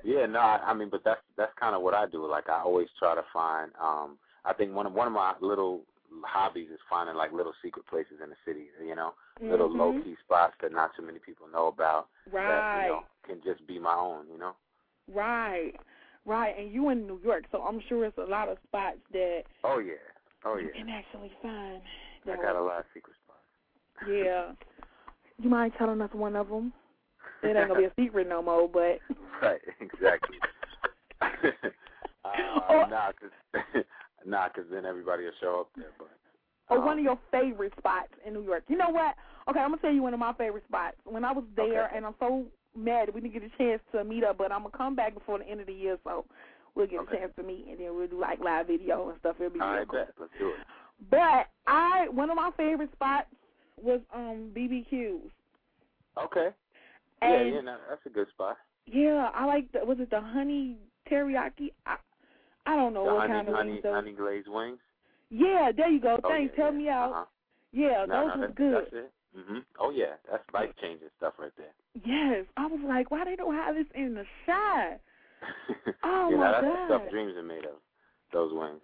[0.05, 2.27] Yeah, no, I, I mean, but that's that's kind of what I do.
[2.27, 3.71] Like I always try to find.
[3.81, 5.83] um I think one of one of my little
[6.25, 8.69] hobbies is finding like little secret places in the city.
[8.85, 9.79] You know, little Mhm.
[9.79, 12.09] low key spots that not too many people know about.
[12.27, 12.83] That Right.
[12.83, 14.29] you know can just be my own.
[14.29, 14.57] You know.
[15.09, 15.75] Right.
[16.25, 16.57] Right.
[16.57, 19.79] And you in New York, so I'm sure it's a lot of spots that Oh
[19.79, 19.95] yeah.
[20.45, 20.81] Oh you yeah.
[20.81, 21.83] can actually find.
[22.27, 23.39] I got a lot of secret spots.
[24.07, 24.53] Yeah.
[25.39, 26.73] You mind telling us one of them?
[27.43, 29.01] It ain't gonna be a secret no more, but
[29.41, 29.61] Right.
[29.81, 30.39] Exactly.
[31.21, 31.33] uh,
[32.89, 33.65] nah, cause
[34.25, 35.93] nah, 'cause then everybody will show up there.
[35.99, 36.11] But
[36.71, 38.65] or um, one of your favorite spots in New York.
[38.69, 39.17] You know what?
[39.49, 40.97] Okay, I'm gonna tell you one of my favorite spots.
[41.05, 41.97] When I was there, Okay.
[41.97, 42.47] and I'm so
[42.77, 45.15] mad that we didn't get a chance to meet up, but I'm gonna come back
[45.15, 46.25] before the end of the year, so
[46.75, 47.17] we'll get Okay.
[47.17, 49.37] a chance to meet, and then we'll do like live video and stuff.
[49.41, 49.99] It'll be all real right, cool.
[50.01, 50.15] bet.
[50.19, 50.61] Let's do it.
[51.11, 53.29] But I, one of my favorite spots
[53.77, 55.31] was um BBQs.
[56.23, 56.49] Okay.
[57.21, 58.57] And yeah, yeah, no, that's a good spot.
[58.87, 60.77] yeah, I like the was it the honey
[61.11, 61.73] teriyaki?
[61.87, 61.97] I
[62.67, 63.95] I don't know the what honey, kind of honey, wings those.
[63.95, 64.79] honey glazed wings.
[65.31, 66.19] Yeah, there you go.
[66.23, 66.53] Oh, Thanks.
[66.57, 66.79] yeah, Tell yeah.
[66.79, 67.11] me out.
[67.11, 67.25] Uh-huh.
[67.73, 68.75] Yeah, no, those no, was good.
[68.75, 69.13] That's it.
[69.39, 69.65] Mhm.
[69.81, 71.73] Oh yeah, that's life changing stuff right there.
[72.05, 75.01] Yes, I was like, why they don't have this in the shot?
[76.05, 77.81] Oh you know, my that's the stuff dreams are made of.
[78.33, 78.81] Those wings.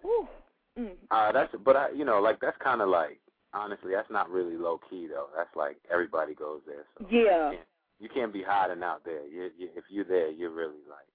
[0.77, 0.91] Mm.
[1.11, 3.19] Uh, that's but I, you know, like that's kind of like
[3.53, 5.27] honestly, that's not really low key though.
[5.35, 6.85] That's like everybody goes there.
[6.97, 7.51] So Yeah.
[7.51, 7.67] you can't,
[7.99, 9.25] you can't be hiding out there.
[9.27, 11.08] You, you, if you're there, you're really like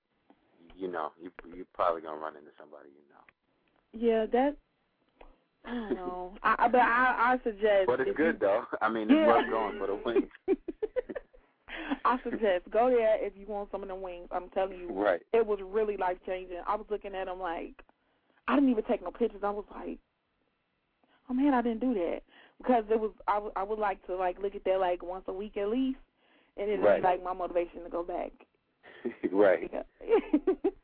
[0.76, 3.22] you know, you you probably gonna run into somebody you know.
[3.92, 4.56] Yeah, that.
[5.66, 6.34] I don't know.
[6.42, 7.86] I, I- but I, I suggest.
[7.86, 8.64] But it's good you, though.
[8.82, 9.16] I mean, Yeah.
[9.16, 10.30] it's worth going for the wings.
[12.04, 14.28] I suggest go there if you want some of the wings.
[14.30, 15.22] I'm telling you, Right.
[15.32, 16.58] it was really life changing.
[16.66, 17.74] I was looking at them like,
[18.46, 19.40] I didn't even take no pictures.
[19.42, 19.98] I was like,
[21.30, 22.20] oh man, I didn't do that
[22.58, 23.12] because it was.
[23.26, 25.68] I would- I would like to like look at that like once a week at
[25.70, 25.98] least,
[26.58, 27.02] and it Right.
[27.02, 28.32] like my motivation to go back.
[29.32, 29.70] right.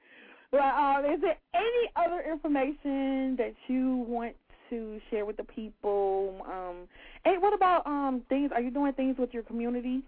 [0.52, 4.34] Well, um, is there any other information that you want
[4.68, 6.44] to share with the people?
[6.44, 6.88] Um,
[7.24, 8.50] and what about um things?
[8.52, 10.02] Are you doing things with your community?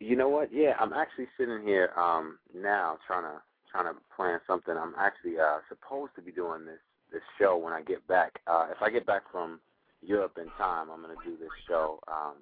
[0.00, 0.52] You know what?
[0.52, 3.40] Yeah, I'm actually sitting here um now trying to
[3.70, 4.74] trying to plan something.
[4.76, 6.80] I'm actually uh supposed to be doing this
[7.12, 8.40] this show when I get back.
[8.48, 9.60] Uh if I get back from
[10.02, 12.34] Europe in time, I'm going to do this show um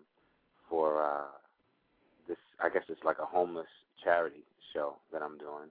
[0.70, 1.26] for uh
[2.26, 3.66] this I guess it's like a homeless
[4.02, 5.70] charity show that I'm doing.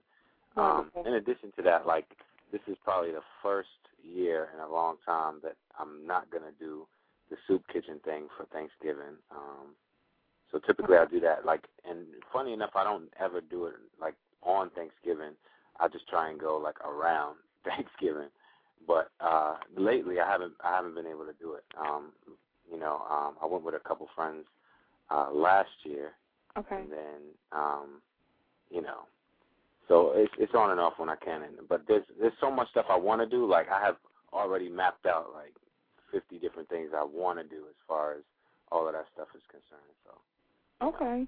[0.56, 2.06] Um in addition to that, like
[2.50, 3.68] this is probably the first
[4.02, 6.86] year in a long time that I'm not going to do
[7.30, 9.16] the soup kitchen thing for Thanksgiving.
[9.30, 9.74] Um
[10.50, 11.44] so typically I do that.
[11.44, 15.32] Like, and funny enough, I don't ever do it like on Thanksgiving.
[15.78, 18.30] I just try and go like around Thanksgiving.
[18.86, 21.64] But uh lately, I haven't I haven't been able to do it.
[21.78, 22.12] Um,
[22.70, 24.46] you know, um, I went with a couple friends
[25.10, 26.12] uh last year,
[26.56, 26.76] Okay.
[26.76, 27.20] and then
[27.52, 28.00] um,
[28.70, 29.06] you know,
[29.88, 31.42] so it's it's on and off when I can.
[31.42, 33.48] And, but there's there's so much stuff I want to do.
[33.48, 33.96] Like I have
[34.32, 35.54] already mapped out like
[36.12, 38.22] 50 different things I want to do as far as
[38.70, 39.92] all of that stuff is concerned.
[40.04, 40.86] So.
[40.86, 41.26] Okay.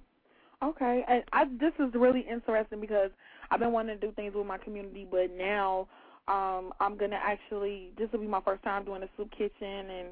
[0.63, 1.05] Okay.
[1.09, 3.11] And I this is really interesting because
[3.51, 5.89] I've been wanting to do things with my community, but now
[6.29, 10.09] um I'm gonna actually this will be my first time doing a soup kitchen and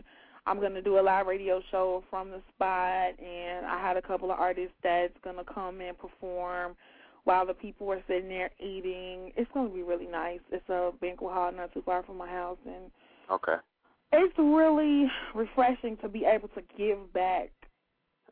[0.47, 4.31] I'm gonna do a live radio show from the spot and I had a couple
[4.31, 6.75] of artists that's gonna come and perform
[7.29, 9.33] while the people are sitting there eating.
[9.37, 10.41] It's gonna be really nice.
[10.51, 12.91] It's a banquet hall not too far from my house and
[13.31, 13.57] Okay.
[14.13, 17.51] it's really refreshing to be able to give back.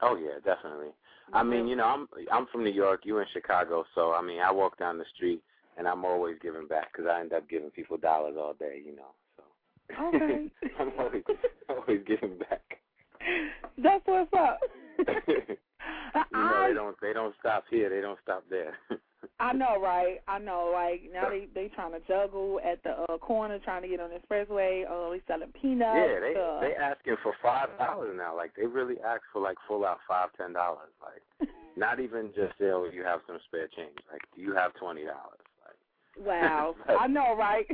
[0.00, 0.94] Oh yeah, definitely.
[1.34, 3.02] I mean, you know, I'm I'm from New York.
[3.04, 5.42] You're in Chicago, so I mean, I walk down the street
[5.76, 8.80] and I'm always giving back because I end up giving people dollars all day.
[8.82, 10.48] You know, so Okay.
[10.80, 11.24] I'm always
[11.68, 12.78] always giving back.
[13.76, 14.60] That's what's up.
[16.32, 17.90] You know, they don't they don't stop here.
[17.90, 18.74] They don't stop there.
[19.40, 20.18] I know, right?
[20.28, 20.70] I know.
[20.72, 24.10] Like now they they trying to juggle at the uh, corner, trying to get on
[24.10, 24.84] the expressway.
[24.88, 25.98] Uh, they selling peanuts.
[25.98, 28.36] yeah, they uh, they asking for five dollars now.
[28.36, 30.92] Like they really ask for like full out five ten dollars.
[31.02, 33.96] Like not even just say, oh, you have some spare change.
[34.10, 35.44] Like, do you have twenty dollars?
[35.64, 36.74] Like wow.
[36.88, 37.66] I know, right?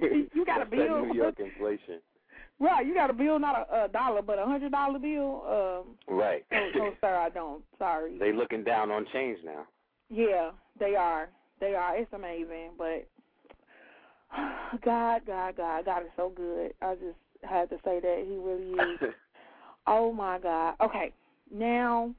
[0.00, 1.06] you got that bill.
[1.06, 2.00] New York inflation.
[2.60, 5.42] Right, you got a bill, not a, a dollar, but a hundred dollar bill.
[5.48, 6.44] Um, Right.
[6.52, 7.62] no, no, sir, I don't.
[7.78, 8.16] Sorry.
[8.18, 9.66] They looking down on change now.
[10.08, 11.28] Yeah, they are.
[11.60, 11.96] They are.
[11.96, 13.06] It's amazing, but
[14.84, 16.72] God, God, God, God is so good.
[16.80, 19.14] I just had to say that he really is.
[19.86, 20.74] oh my God.
[20.80, 21.12] Okay,
[21.52, 22.14] now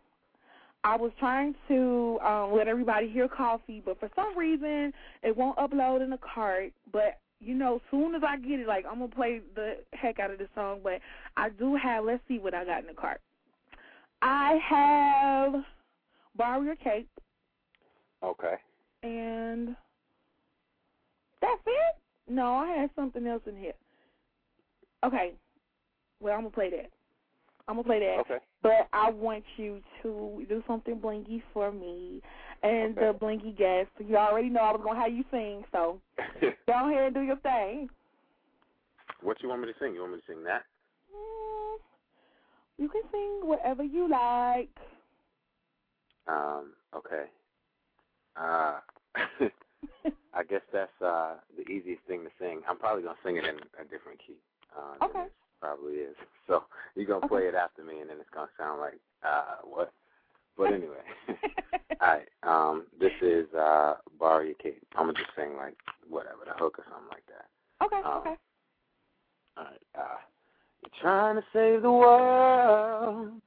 [0.84, 5.58] I was trying to um, let everybody hear coffee, but for some reason it won't
[5.58, 6.74] upload in the cart.
[6.92, 10.32] But you know, soon as I get it, like I'm gonna play the heck out
[10.32, 10.80] of this song.
[10.84, 11.00] But
[11.38, 12.06] I do have.
[12.06, 13.22] Let's see what I got in the cart.
[14.22, 15.64] I have
[16.36, 17.10] borrow your cape
[18.24, 18.56] Okay.
[19.04, 19.76] and
[21.42, 21.96] that's it.
[22.28, 23.74] No, I had something else in here.
[25.04, 25.34] Okay.
[26.20, 26.90] Well, I'm gonna play that.
[27.68, 28.20] I'm gonna play that.
[28.22, 28.44] Okay.
[28.64, 32.22] But I want you to do something blingy for me
[32.66, 33.90] and the blingy guest.
[34.00, 36.00] You already know I was gonna have you sing, so
[36.68, 37.90] go ahead and do your thing.
[39.22, 39.94] what you want me to sing?
[39.94, 40.64] You want me to sing that?
[41.16, 41.78] Mm,
[42.78, 44.70] you can sing whatever you like.
[46.28, 46.72] Um.
[46.96, 47.26] Okay.
[48.36, 48.80] Uh.
[50.34, 52.62] I guess that's uh the easiest thing to sing.
[52.68, 54.36] I'm probably gonna sing it in a different key.
[54.76, 55.26] Uh, Okay.
[55.62, 56.16] probably is.
[56.48, 56.64] So
[56.96, 59.92] you're gonna play it after me, and then it's gonna sound like uh what?
[60.58, 61.02] But anyway.
[62.06, 62.28] Right.
[62.44, 62.86] Um.
[63.00, 64.86] This is uh your cape.
[64.96, 65.76] I'm gonna just sing like
[66.08, 67.86] whatever the hook or something like that.
[67.86, 68.36] Okay, Um, okay.
[69.58, 69.82] All right.
[69.98, 70.18] Uh,
[70.82, 73.32] you're trying to save the world.
[73.34, 73.42] You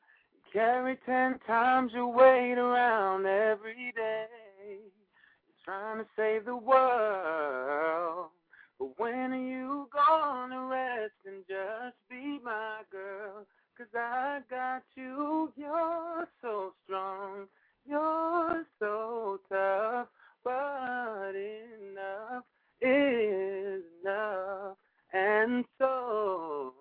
[0.53, 4.27] Carry ten times your weight around every day.
[4.71, 8.31] You're trying to save the world.
[8.79, 13.47] But when are you gonna rest and just be my girl?
[13.77, 15.53] Cause I got you.
[15.57, 17.47] You're so strong.
[17.89, 20.09] You're so tough,
[20.45, 22.45] but enough
[22.83, 24.77] is enough.
[25.13, 26.75] And so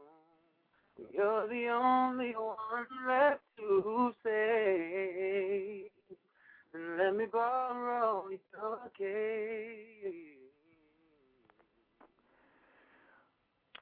[1.14, 5.90] you're the only one left to say.
[6.74, 10.18] And let me borrow your case.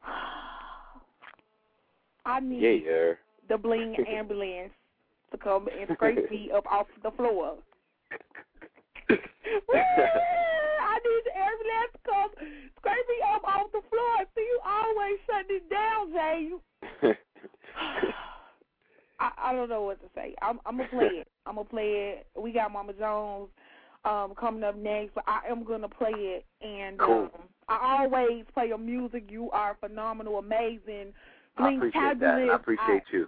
[2.26, 3.14] I need yeah.
[3.50, 4.74] the bling ambulance
[5.32, 7.58] to come and scrape me up off the floor.
[9.10, 12.30] I need the ambulance to come
[12.78, 14.26] scrape me up off the floor.
[14.36, 16.48] See, you always shut it down, Jay.
[16.50, 16.62] You,
[19.20, 20.36] I, I don't know what to say.
[20.42, 21.28] I'm, I'm gonna play it.
[21.46, 22.28] I'm gonna play it.
[22.40, 23.50] We got Mama Jones
[24.04, 26.46] um coming up next, but I am gonna play it.
[26.62, 27.30] And Cool.
[27.34, 29.26] um, I always play your music.
[29.30, 31.14] You are phenomenal, amazing,
[31.58, 32.50] I appreciate that.
[32.52, 33.28] I appreciate you.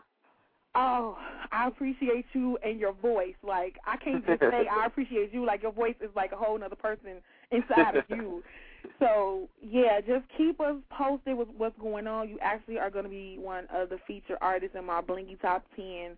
[0.76, 1.18] Oh,
[1.52, 3.36] I appreciate you and your voice.
[3.44, 5.46] Like I can't just say I appreciate you.
[5.46, 8.44] Like your voice is like a whole other person inside of you.
[9.00, 12.30] So yeah, just keep us posted with what's going on.
[12.30, 15.64] You actually are going to be one of the featured artists in my Blingy Top
[15.76, 16.18] Ten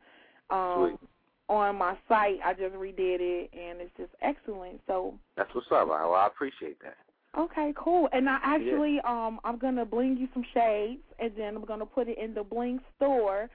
[0.49, 1.09] um, Sweet.
[1.49, 2.39] on my site.
[2.45, 4.79] I just redid it, and it's just excellent.
[4.87, 5.89] So That's what's up.
[5.89, 6.95] Well, I appreciate that.
[7.37, 8.09] Okay, cool.
[8.11, 12.07] And I actually um I'm gonna bling you some shades and then I'm gonna put
[12.07, 13.49] it in the bling store.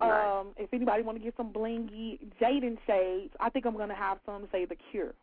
[0.00, 0.10] Nice.
[0.10, 4.48] Um if anybody wanna get some blingy Jaiden shades, I think I'm gonna have some
[4.52, 5.14] say the cure.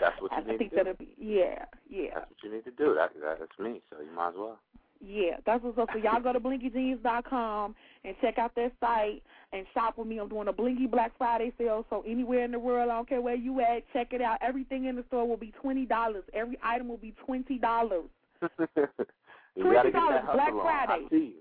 [0.00, 0.84] That's what I you need think to do.
[0.84, 2.10] that'll be yeah, yeah.
[2.14, 2.94] That's what you need to do.
[2.94, 3.80] That, that that's me.
[3.90, 4.58] So you might as well.
[5.00, 5.88] Yeah, that's what's up.
[5.92, 7.74] So y'all go to blinkyjeans.com
[8.04, 9.22] and check out their site
[9.52, 10.18] and shop with me.
[10.18, 13.20] I'm doing a Blinky Black Friday sale, so anywhere in the world, I don't care
[13.20, 14.38] where you at, check it out.
[14.42, 16.24] Everything in the store will be twenty dollars.
[16.34, 18.06] Every item will be twenty dollars.
[18.40, 18.52] get
[19.56, 20.52] $20 Black.
[20.52, 21.04] Friday.
[21.06, 21.32] I see you.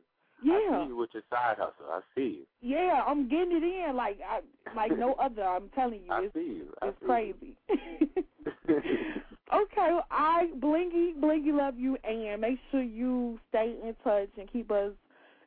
[0.44, 1.86] I see you with your side hustle.
[1.92, 2.76] I see you.
[2.76, 4.42] yeah, I'm getting it in like I,
[4.76, 5.44] like no other.
[5.44, 6.74] I'm telling you, I it's see you.
[6.82, 7.58] I it's see crazy.
[7.70, 8.24] You.
[9.54, 14.52] okay, well, I Blinky Blinky love you, and make sure you stay in touch and
[14.52, 14.92] keep us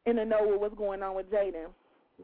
[0.07, 1.67] in the know with what's going on with Jaiden.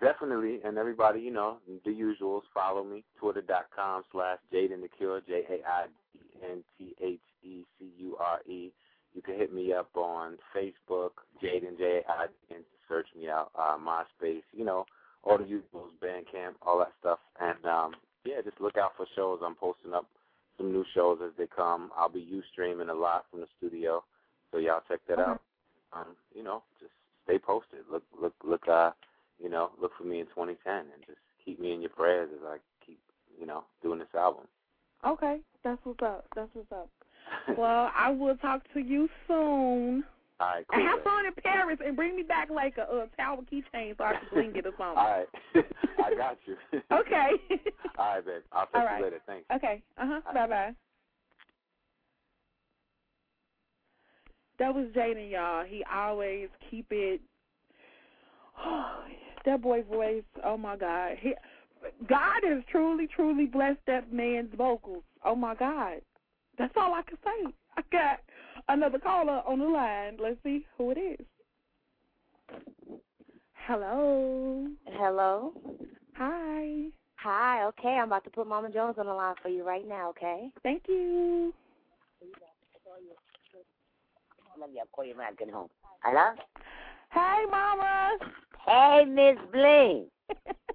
[0.01, 2.43] Definitely, and everybody, you know, the usuals.
[2.53, 7.63] Follow me, twitter.com slash Jaiden the Cure, J A I D N T H E
[7.79, 8.73] C U R E.
[9.17, 11.11] You can hit me up on Facebook,
[11.43, 12.63] Jaiden J I D N.
[12.89, 14.85] Search me out, uh, MySpace, you know,
[15.25, 17.19] all the usuals, Bandcamp, all that stuff.
[17.41, 17.95] And um,
[18.25, 19.41] yeah, just look out for shows.
[19.45, 20.07] I'm posting up
[20.59, 21.91] some new shows as they come.
[21.97, 24.05] I'll be you streaming a lot from the studio,
[24.53, 25.31] so y'all check that Okay.
[25.31, 25.41] out.
[25.93, 26.93] Um, you know, just
[27.25, 27.81] stay posted.
[27.91, 28.69] Look, look, look.
[28.69, 28.91] Uh,
[29.43, 32.45] you know, look for me in 2010 and just keep me in your prayers as
[32.47, 32.99] I keep,
[33.39, 34.45] you know, doing this album.
[35.07, 36.27] Okay, that's what's up.
[36.35, 36.89] That's what's up.
[37.57, 40.05] Well, I will talk to you soon.
[40.39, 40.81] All right, cool.
[40.81, 44.05] And have fun in Paris and bring me back like a, a tower keychain so
[44.05, 44.99] I can bling it or something.
[44.99, 45.27] All right,
[46.05, 46.57] I got you.
[46.93, 47.31] Okay.
[47.99, 48.43] All right, babe.
[48.53, 48.99] I'll talk right.
[48.99, 49.21] you later.
[49.27, 49.47] Thanks.
[49.55, 49.83] Okay.
[49.97, 50.21] Uh huh.
[50.33, 50.51] Bye right.
[50.51, 50.75] bye.
[54.59, 55.65] That was Jaiden, y'all.
[55.65, 57.21] He always keep it.
[58.65, 59.01] Oh,
[59.45, 60.25] that boy voice.
[60.45, 61.17] Oh my God.
[61.21, 61.35] He,
[62.09, 65.05] God has truly, truly blessed that man's vocals.
[65.25, 66.01] Oh my God.
[66.59, 67.53] That's all I can say.
[67.77, 68.21] I got
[68.69, 70.17] another caller on the line.
[70.21, 71.27] Let's see who it is.
[73.67, 74.67] Hello.
[74.87, 75.53] Hello.
[76.17, 76.85] Hi.
[77.17, 77.65] Hi.
[77.65, 80.11] Okay, I'm about to put Mama Jones on the line for you right now.
[80.11, 80.51] Okay.
[80.63, 81.53] Thank you.
[84.59, 85.69] Let me call you when I get home.
[86.03, 86.35] Hello.
[87.13, 88.19] Hey, Mama.
[88.67, 90.07] Hey, Miss Bling.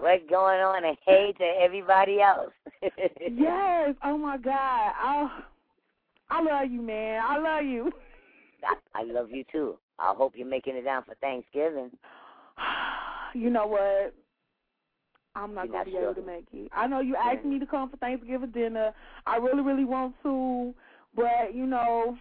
[0.00, 0.84] What's going on?
[0.84, 2.52] And hey to everybody else.
[2.82, 3.94] yes.
[4.04, 4.92] Oh my God.
[5.02, 5.30] Oh,
[6.30, 7.22] I love you, man.
[7.24, 7.92] I love you.
[8.64, 9.78] I, I love you too.
[9.98, 11.90] I hope you're making it down for Thanksgiving.
[13.34, 14.14] You know what?
[15.34, 16.04] I'm not gonna be sure.
[16.04, 16.70] able to make it.
[16.74, 18.94] I know you asked me to come for Thanksgiving dinner.
[19.26, 20.74] I really, really want to,
[21.14, 22.16] but you know,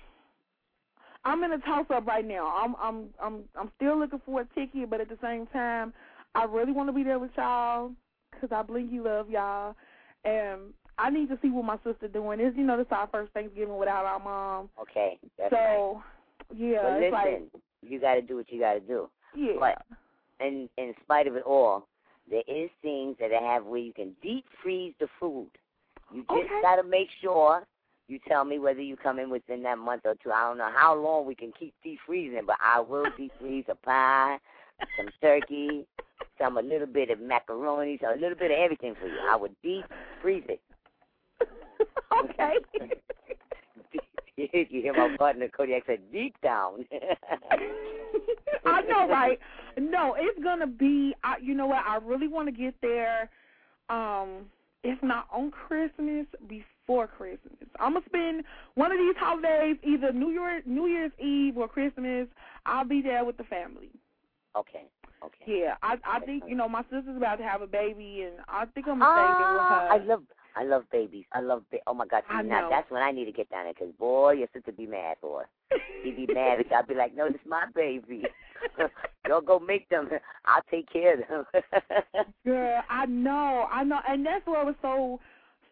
[1.24, 2.54] I'm in a toss up right now.
[2.56, 5.94] I'm, I'm, I'm, I'm still looking for a ticket, but at the same time,
[6.38, 7.92] I really want to be there with y'all
[8.32, 9.76] because I believe you love y'all,
[10.24, 12.40] and I need to see what my sister doing.
[12.40, 14.70] Is you know, this is our first Thanksgiving without our mom.
[14.80, 15.18] Okay.
[15.40, 16.04] That's so,
[16.56, 19.10] yeah, But it's listen, like, you got to do what you got to do.
[19.36, 19.54] yeah.
[19.60, 19.86] But
[20.40, 21.88] in in spite of it all,
[22.30, 25.50] there is things that I have where you can deep freeze the food.
[26.14, 26.62] You just Okay.
[26.62, 27.66] got to make sure
[28.08, 30.32] you tell me whether you come in within that month or two.
[30.32, 33.66] I don't know how long we can keep deep freezing, but I will deep freeze
[33.70, 34.38] a pie,
[34.96, 35.86] some turkey,
[36.40, 39.18] some a little bit of macaroni, so a little bit of everything for you.
[39.30, 39.86] I would deep
[40.22, 40.62] freeze it.
[42.24, 42.54] okay.
[44.38, 46.86] you hear my partner Kodiak said deep down.
[48.66, 49.40] I know, right?
[49.80, 51.16] No, it's gonna be.
[51.24, 51.84] I, you know what?
[51.88, 53.30] I really want to get there.
[53.90, 54.46] Um,
[54.84, 57.54] if not on Christmas, before Christmas.
[57.80, 58.44] I'm gonna spend
[58.76, 62.28] one of these holidays, either New Year, New Year's Eve or Christmas.
[62.66, 63.90] I'll be there with the family.
[64.56, 64.86] Okay.
[65.24, 65.62] Okay.
[65.62, 68.66] Yeah, I I think you know my sister's about to have a baby, and I
[68.66, 69.92] think I'm gonna stay there with Ah, her.
[69.94, 70.24] I love
[70.56, 71.26] I love babies.
[71.34, 72.24] I love ba- oh my god.
[72.30, 72.70] See, I now know.
[72.70, 75.44] that's when I need to get down there because boy, your sister be mad boy.
[76.04, 76.64] She be mad.
[76.76, 78.24] I'll be like, no, this my baby.
[79.28, 80.10] Y'all go make them.
[80.46, 81.46] I'll take care of them.
[82.46, 85.20] Girl, I know, I know, and that's what was so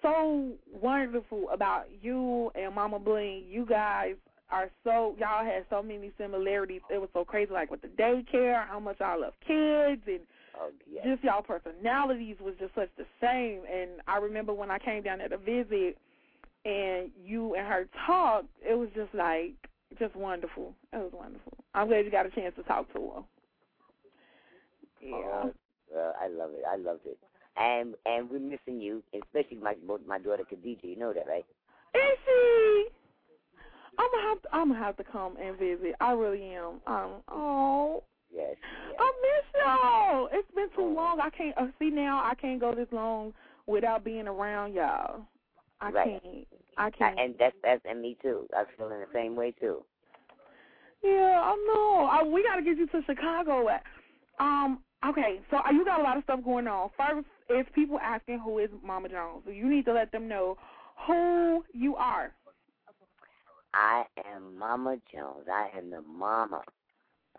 [0.02, 3.46] so wonderful about you and Mama Bling.
[3.48, 4.16] You guys
[4.52, 6.82] are so y'all had so many similarities.
[6.90, 10.20] It was so crazy, like with the daycare, how much y'all love kids, and
[10.60, 11.06] oh, yes.
[11.06, 13.62] just y'all personalities was just such the same.
[13.72, 15.98] And I remember when I came down at to visit,
[16.64, 19.54] and you and her talked, it was just like
[20.00, 20.74] just wonderful.
[20.94, 21.54] It was wonderful.
[21.74, 23.22] I'm glad you got a chance to talk to her.
[25.02, 25.16] Yeah.
[25.16, 25.54] Oh,
[25.96, 26.64] uh, I love it.
[26.70, 27.18] I loved it.
[27.58, 29.76] And and we're missing you, especially my
[30.08, 30.84] my daughter Khadija.
[30.84, 31.46] You know that, right?
[31.96, 32.86] Is she?
[33.98, 35.96] I'm gonna have to, I'm gonna have to come and visit.
[36.00, 36.82] I really am.
[36.88, 37.12] Um.
[37.30, 38.04] Oh.
[38.34, 38.56] Yes.
[39.00, 40.30] I miss y'all.
[40.32, 41.20] It's been too long.
[41.22, 42.22] I can't uh, see now.
[42.24, 43.34] I can't go this long
[43.66, 45.22] without being around y'all.
[45.80, 46.22] I Right.
[46.22, 46.48] can't.
[46.78, 47.20] I can't.
[47.20, 48.48] And that's that's and me too.
[48.56, 49.84] I was feeling the same way too.
[51.02, 52.10] Yeah, I know.
[52.12, 53.68] I, we got to get you to Chicago.
[54.40, 54.80] Um.
[55.08, 55.40] Okay.
[55.52, 56.90] So uh, you got a lot of stuff going on.
[56.98, 59.44] First, is people asking who is Mama Jones.
[59.46, 60.58] So you need to let them know
[61.08, 62.32] who you are.
[63.76, 65.48] I am Mama Jones.
[65.52, 66.62] I am the mama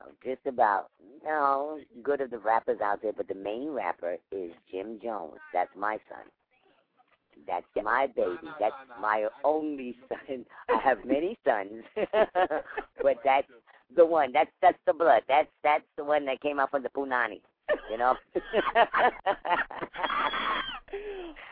[0.05, 4.19] of just about you know good of the rappers out there, but the main rapper
[4.31, 5.39] is Jim Jones.
[5.55, 6.25] That's my son.
[7.47, 8.49] That's my baby.
[8.61, 10.45] That's my only son.
[10.69, 11.83] I have many sons,
[13.03, 13.49] but that's
[13.97, 14.33] the one.
[14.33, 15.23] That's that's the blood.
[15.29, 17.41] That's that's the one that came out from the punani.
[17.91, 18.15] You know.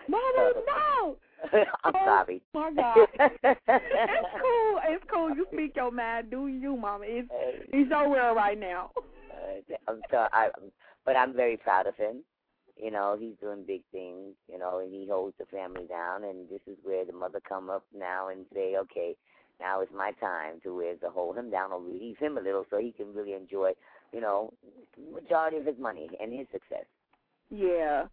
[0.09, 1.17] Mama, no.
[1.85, 2.43] I'm Oh, sorry.
[2.55, 3.09] My God.
[3.19, 4.81] it's cool.
[4.89, 5.31] It's cool.
[5.31, 6.31] You speak your mind.
[6.31, 7.05] Do you, Mama?
[7.07, 7.29] It's
[7.73, 8.91] it's your world right now.
[8.97, 10.49] Uh, I'm sorry, I,
[11.05, 12.23] but I'm very proud of him.
[12.81, 14.35] You know, he's doing big things.
[14.51, 16.25] You know, and he holds the family down.
[16.25, 19.17] And this is where the mother come up now and say, okay,
[19.61, 22.65] now it's my time to where to hold him down or release him a little
[22.71, 23.73] so he can really enjoy,
[24.13, 24.53] you know,
[25.13, 26.85] majority of his money and his success.
[27.51, 28.05] Yeah.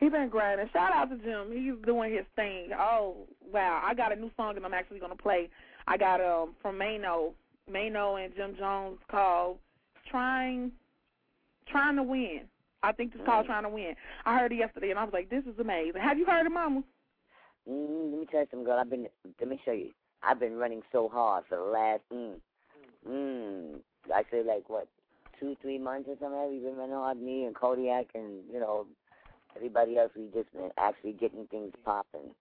[0.00, 0.68] He been grinding.
[0.72, 1.52] Shout out to Jim.
[1.52, 2.70] He's doing his thing.
[2.76, 3.82] Oh wow!
[3.84, 5.50] I got a new song that I'm actually gonna play.
[5.86, 7.34] I got um from Mano,
[7.70, 9.58] Mano and Jim Jones called
[10.10, 10.72] "Trying,
[11.70, 12.42] Trying to Win."
[12.82, 13.94] I think it's called "Trying to Win."
[14.24, 16.50] I heard it yesterday and I was like, "This is amazing." Have you heard it,
[16.50, 16.82] Mama?
[17.68, 18.78] Mm, let me tell you something, girl.
[18.78, 19.06] I've been.
[19.38, 19.90] Let me show you.
[20.22, 22.00] I've been running so hard for the last.
[22.10, 22.36] Mm,
[23.06, 23.80] mm,
[24.14, 24.88] I say like what,
[25.38, 26.50] two, three months or something.
[26.50, 27.20] We've been running hard.
[27.20, 28.86] Me and Kodiak and you know
[29.56, 30.10] everybody else.
[30.16, 32.34] we've just been actually getting things popping.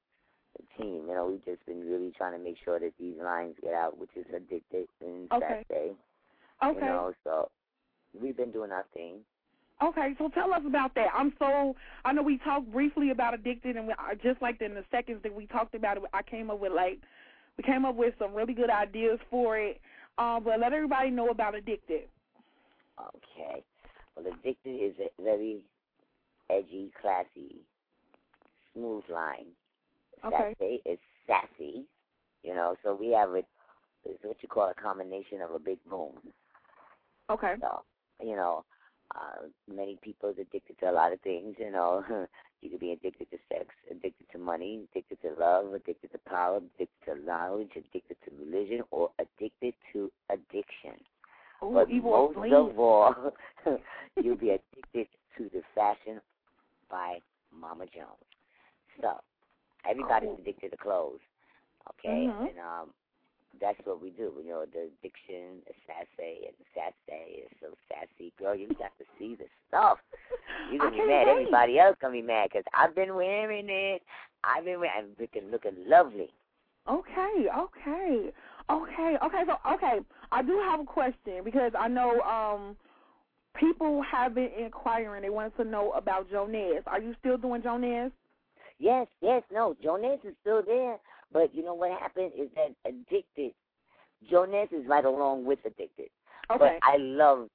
[0.58, 3.56] The team, you know, we've just been really trying to make sure that these lines
[3.62, 5.66] get out, which is addicted and Okay.
[5.70, 5.92] Saturday.
[6.64, 6.80] Okay.
[6.80, 7.50] You know, so
[8.20, 9.20] we've been doing our thing.
[9.82, 11.08] Okay, so tell us about that.
[11.16, 14.84] I'm so I know we talked briefly about addicted, and we, just like in the
[14.92, 17.00] seconds that we talked about it, I came up with like
[17.58, 19.80] we came up with some really good ideas for it.
[20.18, 22.10] Um, but let everybody know about addicted.
[23.00, 23.64] Okay.
[24.16, 25.60] Well, Addicted is a very
[26.50, 27.56] edgy, classy,
[28.74, 29.48] smooth line.
[30.26, 30.56] Okay.
[30.60, 31.86] Sassy is sassy,
[32.44, 32.76] you know.
[32.84, 33.46] So we have it.
[34.06, 36.14] It's what you call a combination of a big boom.
[37.30, 37.56] Okay.
[37.62, 37.84] So
[38.24, 38.66] you know,
[39.16, 41.56] uh, many people are addicted to a lot of things.
[41.58, 42.04] You know,
[42.62, 46.58] you could be addicted to sex, addicted to money, addicted to love, addicted to power,
[46.58, 51.00] addicted to knowledge, addicted to religion, or addicted to addiction.
[51.64, 53.34] Ooh, but most of all,
[54.24, 56.22] you'll be addicted to the fashion
[56.90, 57.20] by
[57.52, 58.26] Mama Jones.
[59.02, 59.20] So
[59.90, 60.40] everybody's Oh.
[60.40, 61.22] addicted to clothes,
[61.90, 62.32] okay?
[62.32, 62.50] Mhm.
[62.50, 62.92] And um,
[63.60, 64.34] that's what we do.
[64.44, 68.34] You know, the addiction, the sassy, and the sassy is so sassy.
[68.40, 70.00] Girl, you got to see the stuff.
[70.66, 71.28] You're gonna be mad.
[71.28, 71.28] wait.
[71.28, 74.02] Everybody else gonna be mad because I've been wearing it.
[74.44, 74.96] I've been wearing.
[74.98, 76.30] I'm looking looking lovely.
[76.90, 78.32] Okay, okay,
[78.70, 79.44] okay, okay.
[79.46, 80.00] So, okay,
[80.32, 82.76] I do have a question because I know um
[83.60, 85.22] people have been inquiring.
[85.22, 86.84] They wanted to know about Jonas.
[86.88, 88.12] Are you still doing Jonas?
[88.80, 89.76] Yes, yes, no.
[89.84, 90.98] Jonas is still there,
[91.34, 93.52] but you know what happened is that addicted.
[94.30, 96.10] Jonas is right along with addicted.
[96.52, 96.58] Okay.
[96.58, 97.50] But I love,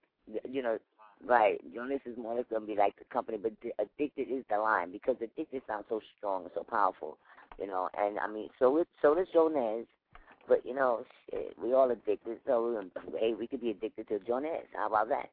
[0.49, 0.79] you know,
[1.27, 1.59] right.
[1.75, 5.17] Jonas is more like gonna be like the company, but addicted is the line because
[5.17, 7.19] addicted sounds so strong and so powerful,
[7.59, 7.89] you know.
[7.99, 9.87] And I mean, so it so does Jonas.
[10.47, 12.39] But you know, shit, we all addicted.
[12.47, 12.83] So
[13.19, 14.67] hey, we could be addicted to Jonas.
[14.75, 15.31] How about that?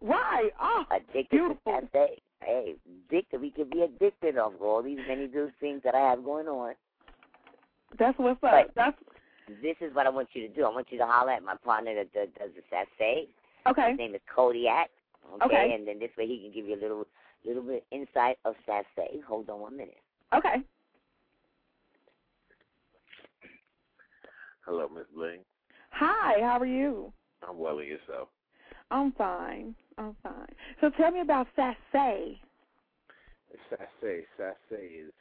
[0.00, 0.50] Right.
[0.60, 1.56] Oh, addicted beautiful.
[1.56, 2.20] to that day.
[2.40, 2.76] Hey,
[3.08, 3.40] addicted.
[3.40, 6.74] We could be addicted of all these many good things that I have going on.
[7.98, 8.50] That's what's up.
[8.52, 8.96] But That's
[9.62, 10.64] this is what I want you to do.
[10.64, 13.28] I want you to holler at my partner that does, does the sassy.
[13.66, 13.90] okay.
[13.90, 14.90] His name is Kodiac.
[15.34, 15.46] Okay?
[15.46, 15.74] Okay.
[15.74, 17.06] And then this way he can give you a little
[17.44, 19.20] little bit insight of sassy.
[19.26, 19.98] Hold on one minute.
[20.34, 20.56] Okay.
[24.64, 25.40] Hello, Miss Bling.
[25.90, 26.40] Hi.
[26.40, 27.12] How are you?
[27.48, 28.28] I'm well and yourself.
[28.90, 29.74] I'm fine.
[29.98, 30.48] I'm fine.
[30.80, 32.40] So tell me about Sassy.
[33.70, 34.24] Sassy.
[34.36, 35.12] Sassy is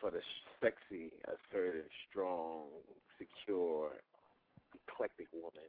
[0.00, 0.20] for the
[0.62, 2.66] sexy, assertive, strong,
[3.18, 3.90] secure,
[4.88, 5.68] eclectic woman.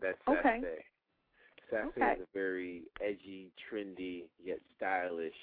[0.00, 0.60] That's Okay.
[0.60, 0.84] Sassy.
[1.70, 2.12] Sassy Okay.
[2.12, 5.34] is a very edgy, trendy, yet stylish.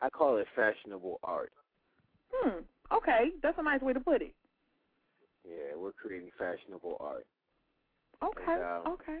[0.00, 1.52] I call it fashionable art.
[2.32, 2.60] Hmm.
[2.92, 4.34] Okay, that's a nice way to put it.
[5.44, 7.26] Yeah, we're creating fashionable art.
[8.22, 8.52] Okay.
[8.52, 9.20] And, um, okay.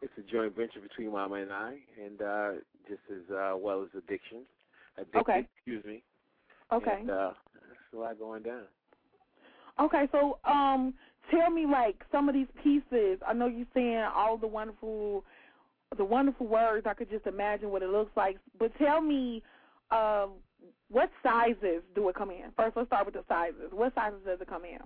[0.00, 2.50] It's a joint venture between Mama and I, and uh,
[2.88, 4.42] just as uh, well as addiction.
[4.96, 5.48] Addicted, Okay.
[5.56, 6.02] excuse me.
[6.72, 6.98] Okay.
[7.00, 8.64] And, uh, there's a lot going down.
[9.80, 10.94] Okay, so um,
[11.30, 13.18] tell me like some of these pieces.
[13.26, 15.24] I know you're saying all the wonderful,
[15.96, 16.86] the wonderful words.
[16.88, 18.38] I could just imagine what it looks like.
[18.58, 19.42] But tell me,
[19.90, 20.32] um,
[20.90, 22.50] what sizes do it come in?
[22.56, 23.70] First, let's start with the sizes.
[23.70, 24.80] What sizes does it come in?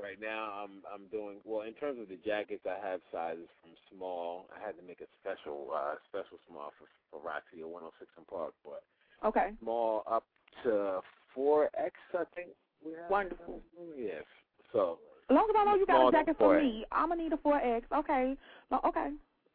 [0.00, 2.64] Right now, I'm I'm doing well in terms of the jackets.
[2.64, 4.46] I have sizes from small.
[4.48, 8.30] I had to make a special uh, special small for for Roxy at 106 &
[8.30, 8.82] Park, but
[9.24, 9.52] Okay.
[9.60, 10.24] small up
[10.64, 11.00] to
[11.36, 12.48] 4X, I think
[12.84, 13.10] we have.
[13.10, 13.60] Wonderful.
[13.98, 14.24] Yes.
[14.72, 14.98] So
[15.28, 17.36] As long as I know you got a jacket for me, I'm gonna need a
[17.36, 17.82] 4X.
[17.92, 18.36] Okay.
[18.70, 19.10] No, okay.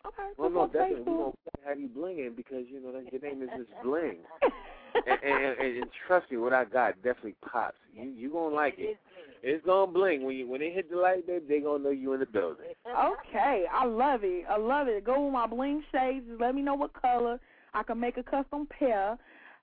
[0.06, 0.30] Okay.
[0.38, 1.12] Well, no, definitely.
[1.12, 1.34] We're gonna
[1.66, 4.20] have you blinging because you know that your name is Miss Bling.
[5.08, 7.78] and, and, and, and trust me, what I got definitely pops.
[7.94, 9.00] You you gonna like it.
[9.48, 11.46] It's gonna bling when you when they hit the light, baby.
[11.48, 12.66] They gonna know you in the building.
[12.88, 14.44] Okay, I love it.
[14.50, 15.06] I love it.
[15.06, 16.26] Go with my bling shades.
[16.28, 17.40] Just let me know what color.
[17.76, 19.20] I can make a custom pair.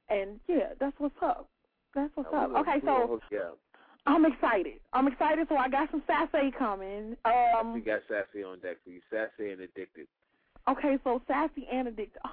[0.09, 1.49] And yeah, that's what's up.
[1.97, 2.53] That's what's up.
[2.59, 3.21] Okay, we so.
[4.07, 4.75] I'm excited.
[4.93, 5.49] I'm excited.
[5.49, 7.17] So I got some sassy coming.
[7.25, 7.83] we Um.
[7.85, 9.01] got sassy on deck for you.
[9.11, 10.07] Sassy and addicted.
[10.69, 12.21] Okay, so sassy and addicted.
[12.25, 12.31] Oh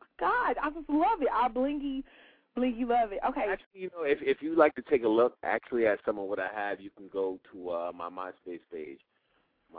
[0.00, 1.28] my God, I just love it.
[1.32, 2.02] I blingy,
[2.58, 3.20] blingy love it.
[3.28, 3.44] Okay.
[3.50, 6.26] Actually, you know, if if you like to take a look actually at some of
[6.26, 8.98] what I have, you can go to uh my MySpace page.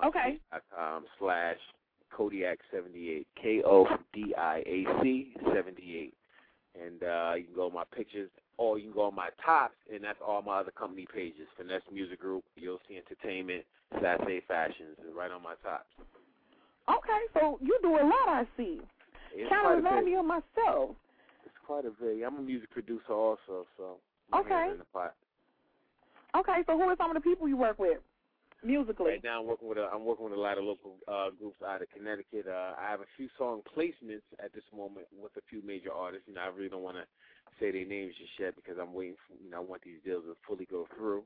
[0.06, 0.40] Okay.
[0.54, 1.58] MySpace.com slash
[2.12, 3.28] Kodiac seventy eight.
[3.42, 6.14] K O D I A C seventy eight.
[6.80, 9.78] And uh you can go on my pictures or you can go on my tops
[9.94, 11.48] and that's all my other company pages.
[11.58, 13.64] Finesse Music Group, You'll See Entertainment,
[14.02, 15.88] Sassy Fashions, is right on my tops.
[16.90, 18.28] Okay, so you do a lot.
[18.28, 18.82] I see.
[19.50, 20.96] Kind of remind me of myself.
[21.70, 22.26] It's quite a bit.
[22.26, 24.00] I'm a music producer also, so
[24.34, 24.72] Okay.
[24.72, 25.14] in the pot.
[26.34, 28.00] Okay, so who are some of the people you work with
[28.64, 29.12] musically?
[29.12, 31.62] Right now, I'm working with a, I'm working with a lot of local uh, groups
[31.62, 32.48] out of Connecticut.
[32.48, 36.28] Uh, I have a few song placements at this moment with a few major artists.
[36.28, 37.06] You know, I really don't want to
[37.60, 39.16] say their names just yet because I'm waiting.
[39.28, 41.24] For, you know, I want these deals to fully go through.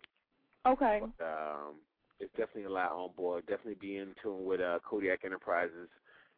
[0.67, 0.99] Okay.
[0.99, 1.75] But um,
[2.19, 3.45] it's definitely a lot on board.
[3.47, 5.87] Definitely be in tune with uh, Kodiac Enterprises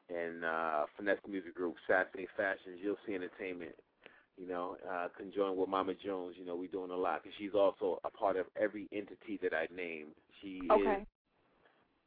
[0.10, 3.74] and uh, Finesse Music Group, Saturday Fashions, You'll See Entertainment.
[4.38, 6.36] You know, uh, conjoined with Mama Jones.
[6.38, 9.54] You know, we're doing a lot because she's also a part of every entity that
[9.54, 10.12] I named.
[10.42, 10.98] She Okay.
[11.02, 11.08] is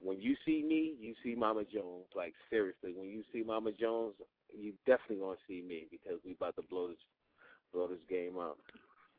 [0.00, 2.04] when you see me, you see Mama Jones.
[2.14, 4.14] Like seriously, when you see Mama Jones,
[4.56, 6.98] you definitely gonna see me because we about to blow this
[7.72, 8.58] blow this game up.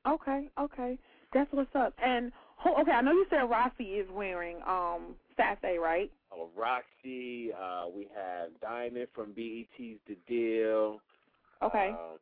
[0.07, 0.97] Okay, okay.
[1.33, 1.93] That's what's up.
[2.03, 2.31] And
[2.79, 6.11] okay, I know you said Roxy is wearing um Sassy, right?
[6.31, 11.01] Uh, Roxy, uh, we have Diamond from BET's The Deal.
[11.61, 11.91] Okay.
[11.91, 12.17] Uh,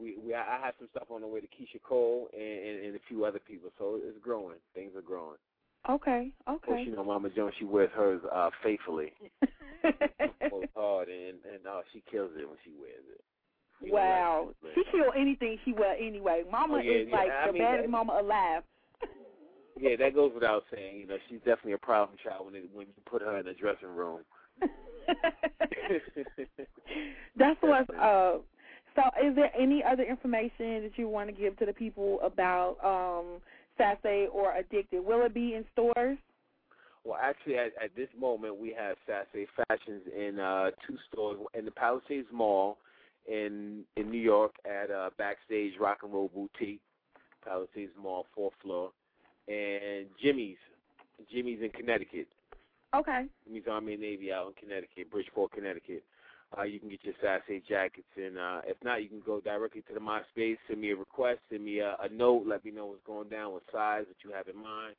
[0.00, 2.96] we we I have some stuff on the way to Keyshia Cole and, and, and
[2.96, 4.56] a few other people, so it's growing.
[4.74, 5.36] Things are growing.
[5.88, 6.82] Okay, okay.
[6.82, 9.12] you know Mama Jones, she wears hers uh, faithfully,
[10.74, 13.20] hard, and and uh, she kills it when she wears it.
[13.80, 14.48] You know, wow.
[14.64, 16.42] like- She kill anything she wear anyway.
[16.50, 18.62] Mama Oh, yeah, is yeah, like I the mean, baddest that- mama alive.
[19.78, 20.96] Yeah, that goes without saying.
[21.00, 23.52] You know, she's definitely a problem child when it, when you put her in the
[23.52, 24.20] dressing room.
[27.36, 28.38] That's what's uh
[28.96, 32.76] so is there any other information that you want to give to the people about
[32.82, 33.40] um
[33.76, 35.04] Sassy or Addicted?
[35.04, 36.18] Will it be in stores?
[37.04, 41.64] Well, actually, at, at this moment, we have Sassy Fashions in uh, two stores in
[41.64, 42.78] the Palisades Mall
[43.28, 46.80] in in New York at uh, Backstage Rock and Roll Boutique,
[47.44, 48.90] Palisades Mall, fourth floor,
[49.46, 50.56] and Jimmy's,
[51.32, 52.26] Jimmy's in Connecticut.
[52.94, 53.26] Okay.
[53.46, 56.02] Jimmy's Army and Navy out in Connecticut, Bridgeport, Connecticut.
[56.56, 59.82] Uh, you can get your Sassy jackets, and uh, if not, you can go directly
[59.82, 62.86] to the MySpace, send me a request, send me a, a note, let me know
[62.86, 64.94] what's going down, what size that you have in mind.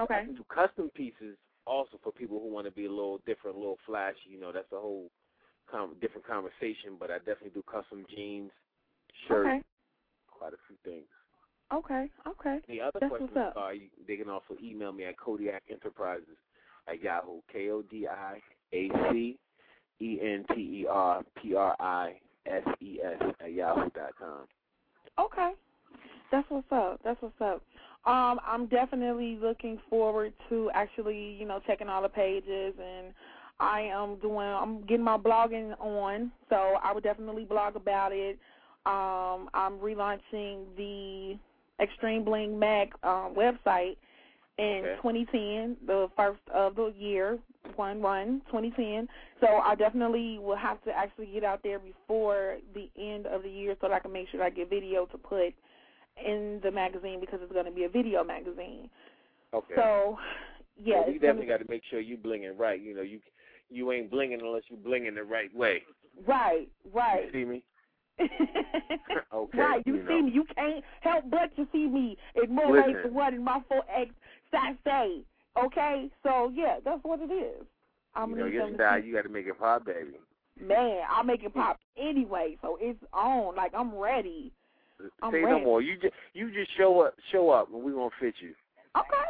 [0.00, 0.14] Okay.
[0.14, 1.36] I can do custom pieces
[1.66, 4.30] also for people who want to be a little different, a little flashy.
[4.30, 5.10] You know, that's a whole
[5.70, 6.96] com- different conversation.
[6.98, 8.50] But I definitely do custom jeans,
[9.28, 9.62] shirts, Okay.
[10.28, 11.08] quite a few things.
[11.72, 12.10] Okay.
[12.26, 12.58] Okay.
[12.68, 16.36] The other That's questions are you, they can also email me at Kodiac Enterprises
[16.88, 17.40] at Yahoo.
[17.52, 18.40] K O D I
[18.72, 19.38] A C
[20.00, 22.14] E N T E R P R I
[22.46, 24.46] S E S at yahoo dot com.
[25.18, 25.52] Okay.
[26.30, 27.00] That's what's up.
[27.04, 27.62] That's what's up.
[28.06, 33.12] Um, I'm definitely looking forward to actually, you know, checking all the pages and
[33.58, 34.38] I am doing.
[34.38, 38.38] I'm getting my blogging on, so I would definitely blog about it.
[38.86, 41.36] Um, I'm relaunching the
[41.82, 43.96] Extreme Bling Mag um, website
[44.60, 44.96] in Okay.
[44.96, 47.38] 2010, the first of the year,
[47.76, 49.08] one one 2010.
[49.40, 53.48] So I definitely will have to actually get out there before the end of the
[53.48, 55.54] year so that I can make sure I get video to put
[56.24, 58.90] in the magazine because it's going to be a video magazine.
[59.54, 59.74] Okay.
[59.76, 60.18] So,
[60.76, 62.80] yeah, Well, you definitely got to make sure you blinging right.
[62.80, 63.20] You know, you
[63.70, 65.82] you ain't blinging unless you blinging the right way.
[66.26, 67.30] right, right.
[67.32, 67.62] You see me?
[69.34, 69.58] okay.
[69.58, 70.22] right, you, you see know.
[70.22, 70.32] me.
[70.32, 73.82] You can't help but to see me in more ways than one in my full
[74.52, 75.22] X say.
[75.62, 77.66] Okay, so yeah, that's what it is.
[78.14, 79.02] I'm you know your style.
[79.02, 80.18] You got to make it pop, baby.
[80.60, 81.00] man.
[81.08, 83.56] I'll make it pop anyway, so it's on.
[83.56, 84.52] Like I'm ready.
[85.22, 85.58] I'm Say ready.
[85.58, 85.82] no more.
[85.82, 88.54] You just you just show up, show up, and we gonna fit you.
[88.96, 89.26] Okay,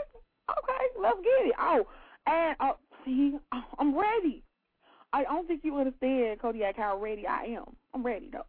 [0.51, 1.55] okay, let's get it.
[1.61, 1.87] Oh,
[2.27, 2.73] and uh,
[3.05, 3.39] see,
[3.79, 4.43] I'm ready.
[5.13, 7.77] I don't think you understand, Kodiac, how ready I am.
[7.95, 8.47] I'm ready though.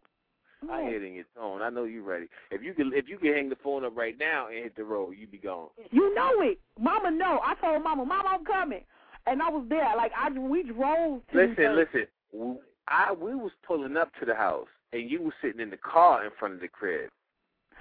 [0.62, 1.62] I'm I hear it in your tone.
[1.62, 2.26] I know you ready.
[2.50, 4.84] If you can, if you can hang the phone up right now and hit the
[4.84, 5.68] road, you'd be gone.
[5.90, 6.58] You know it.
[6.78, 7.40] Mama know.
[7.44, 8.82] I told Mama, Mama, I'm coming.
[9.26, 9.96] And I was there.
[9.96, 11.86] Like I we drove to Listen, the,
[12.34, 12.58] listen.
[12.88, 16.24] I we was pulling up to the house, and you was sitting in the car
[16.24, 17.10] in front of the crib,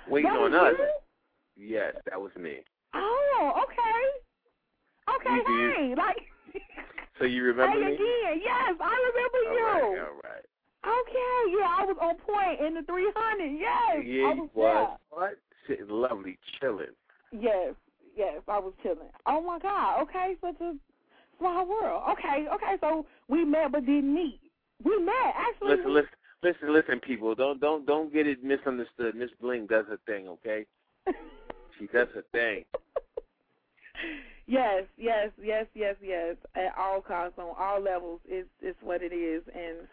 [0.07, 0.75] waiting on us.
[1.57, 2.59] Yes, that was me.
[2.93, 4.21] Oh, okay.
[5.15, 6.17] Okay, You hey, like
[7.19, 7.93] So you remember hey me?
[7.95, 8.41] again.
[8.43, 9.65] Yes, I remember you.
[9.65, 10.45] All right, all right.
[10.83, 13.45] Okay, yeah, I was on point in the 300.
[13.53, 14.99] Yes, Yeah, I was was.
[15.09, 15.37] What?
[15.67, 16.87] Sitting lovely, chilling.
[17.31, 17.75] Yes,
[18.17, 19.13] yes, I was chilling.
[19.27, 20.01] Oh my God.
[20.01, 20.73] Okay, such a
[21.37, 22.03] small world.
[22.13, 24.39] Okay, okay, so we met but didn't meet.
[24.83, 25.77] We met actually.
[25.77, 26.09] Listen, listen,
[26.41, 27.35] listen, listen, people.
[27.35, 29.13] Don't don't don't get it misunderstood.
[29.15, 30.65] Miss Bling does her thing, okay?
[31.79, 32.63] She does her thing.
[34.45, 36.35] Yes, yes, yes, yes, yes.
[36.55, 39.87] At all costs, on all levels, it's it's what it is, and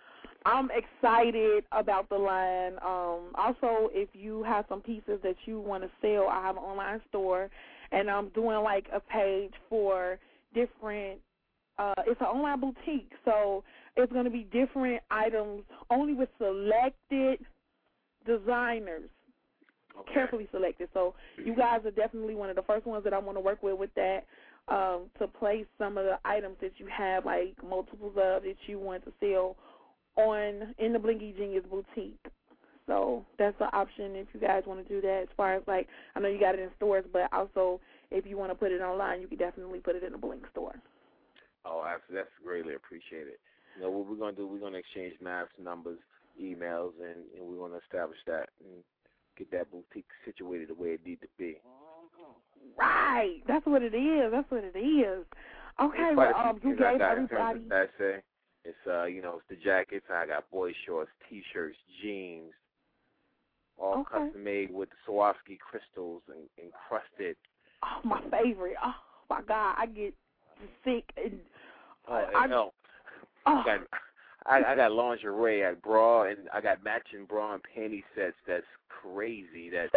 [0.49, 2.73] I'm excited about the line.
[2.83, 6.63] Um, also, if you have some pieces that you want to sell, I have an
[6.63, 7.51] online store,
[7.93, 10.19] and I'm doing like a page for
[10.55, 11.19] different.
[11.79, 13.63] Uh, it's an online boutique, so
[13.97, 17.41] it's going to be different items only with selected
[18.27, 19.11] designers
[20.15, 20.89] carefully selected.
[20.95, 21.15] So
[21.45, 23.79] you guys are definitely one of the first ones that I want to work with
[23.79, 24.25] with that.
[24.69, 28.79] Um, to place some of the items that you have, like multiples of that you
[28.79, 29.57] want to sell
[30.19, 32.19] on in the Blinky Genius boutique.
[32.87, 35.21] So that's an option if you guys want to do that.
[35.23, 37.81] As far as like, I know you got it in stores, but also
[38.11, 40.45] if you want to put it online, you can definitely put it in the Blink
[40.53, 40.75] store.
[41.65, 41.85] Oh.
[42.11, 43.35] That's greatly appreciated.
[43.77, 44.47] You know what we're gonna do?
[44.47, 45.99] We're gonna exchange maps, numbers,
[46.43, 48.83] emails, and, and we're gonna establish that and
[49.37, 51.59] get that boutique situated the way it needs to be.
[52.79, 54.33] Right, that's what it is.
[54.33, 55.25] That's what it is.
[55.81, 57.69] Okay, well, um, you gave got in terms everybody.
[57.69, 58.23] that say.
[58.69, 60.07] It's uh, you know, it's the jackets.
[60.13, 62.53] I got boy shorts, t-shirts, jeans,
[63.79, 64.27] all Okay.
[64.27, 67.37] custom made with Swarovski crystals and encrusted.
[67.83, 68.77] Oh, my favorite.
[68.85, 68.95] Oh
[69.31, 70.13] my God, I get
[70.85, 71.39] sick and
[72.09, 72.73] Oh, I- no.
[73.47, 73.59] oh.
[73.59, 73.81] I got
[74.47, 78.37] I, I got lingerie, I got bra, and I got matching bra and panty sets.
[78.47, 79.69] That's crazy.
[79.71, 79.91] That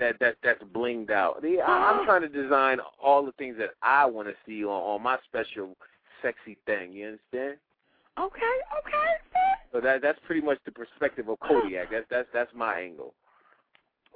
[0.00, 1.42] that that that's blinged out.
[1.42, 4.70] The, I, I'm trying to design all the things that I want to see on
[4.70, 5.76] on my special
[6.22, 6.92] sexy thing.
[6.92, 7.58] You understand?
[8.18, 9.06] Okay, okay.
[9.72, 11.88] So that that's pretty much the perspective of Kodiac.
[11.90, 13.14] That's that's that's my angle.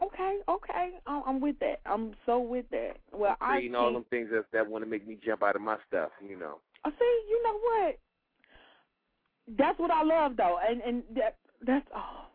[0.02, 0.92] Okay, okay.
[1.06, 1.80] I'm, I'm with that.
[1.84, 2.94] I'm so with that.
[3.12, 5.62] Well, I Creating all them things that that want to make me jump out of
[5.62, 6.10] my stuff.
[6.26, 6.58] You know.
[6.84, 7.22] I see.
[7.28, 7.98] You know what?
[9.58, 11.36] That's what I love, though, and and that
[11.66, 11.86] that's.
[11.94, 12.26] Oh,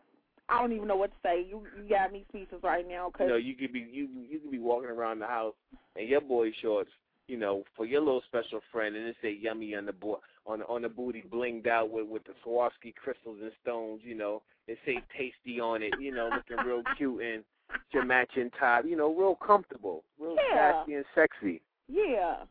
[0.48, 1.44] I don't even know what to say.
[1.48, 3.10] You you got me speechless right now.
[3.10, 5.54] Cause You know, you could be you you could be walking around the house
[5.96, 6.90] and your boy shorts,
[7.28, 10.62] you know, for your little special friend, and it say yummy on the bo- on
[10.62, 14.00] on the booty, blinged out with with the Swarovski crystals and stones.
[14.04, 15.94] You know, it say tasty on it.
[16.00, 17.44] You know, looking real cute and
[17.92, 18.84] your matching top.
[18.84, 20.72] You know, real comfortable, real Yeah.
[20.82, 21.60] sassy and sexy.
[21.88, 22.44] yeah,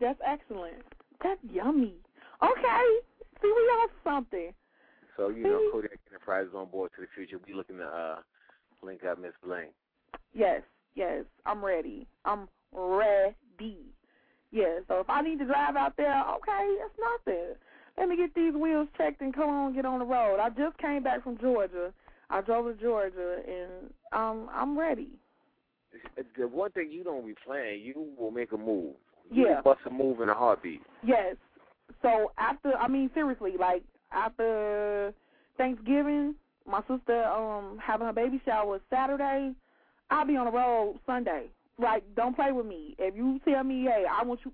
[0.00, 0.82] that's excellent.
[1.22, 1.94] That's yummy.
[2.42, 2.86] Okay,
[3.42, 4.52] see, we on something.
[5.16, 7.38] So you know, Kodiac Enterprises on board to the future.
[7.46, 8.16] We looking to uh
[8.82, 9.68] link up Miss Bling.
[10.32, 10.62] Yes,
[10.94, 12.06] yes, I'm ready.
[12.24, 13.84] I'm ready.
[14.52, 17.54] Yeah, so if I need to drive out there, okay, that's nothing.
[17.96, 20.38] Let me get these wheels checked and come on, get on the road.
[20.40, 21.92] I just came back from Georgia.
[22.30, 25.08] I drove to Georgia, and um, I'm ready.
[26.38, 28.94] The one thing you don't be playing, you will make a move.
[29.30, 29.60] You Yeah.
[29.60, 30.82] bust a move in a heartbeat.
[31.02, 31.36] Yes.
[32.02, 33.82] So after, I mean, seriously, like
[34.12, 35.12] after
[35.56, 36.34] Thanksgiving,
[36.66, 39.54] my sister um having her baby shower Saturday.
[40.10, 41.46] I'll be on the road Sunday.
[41.80, 42.94] Like, don't play with me.
[42.98, 44.52] If you tell me, hey, I want you,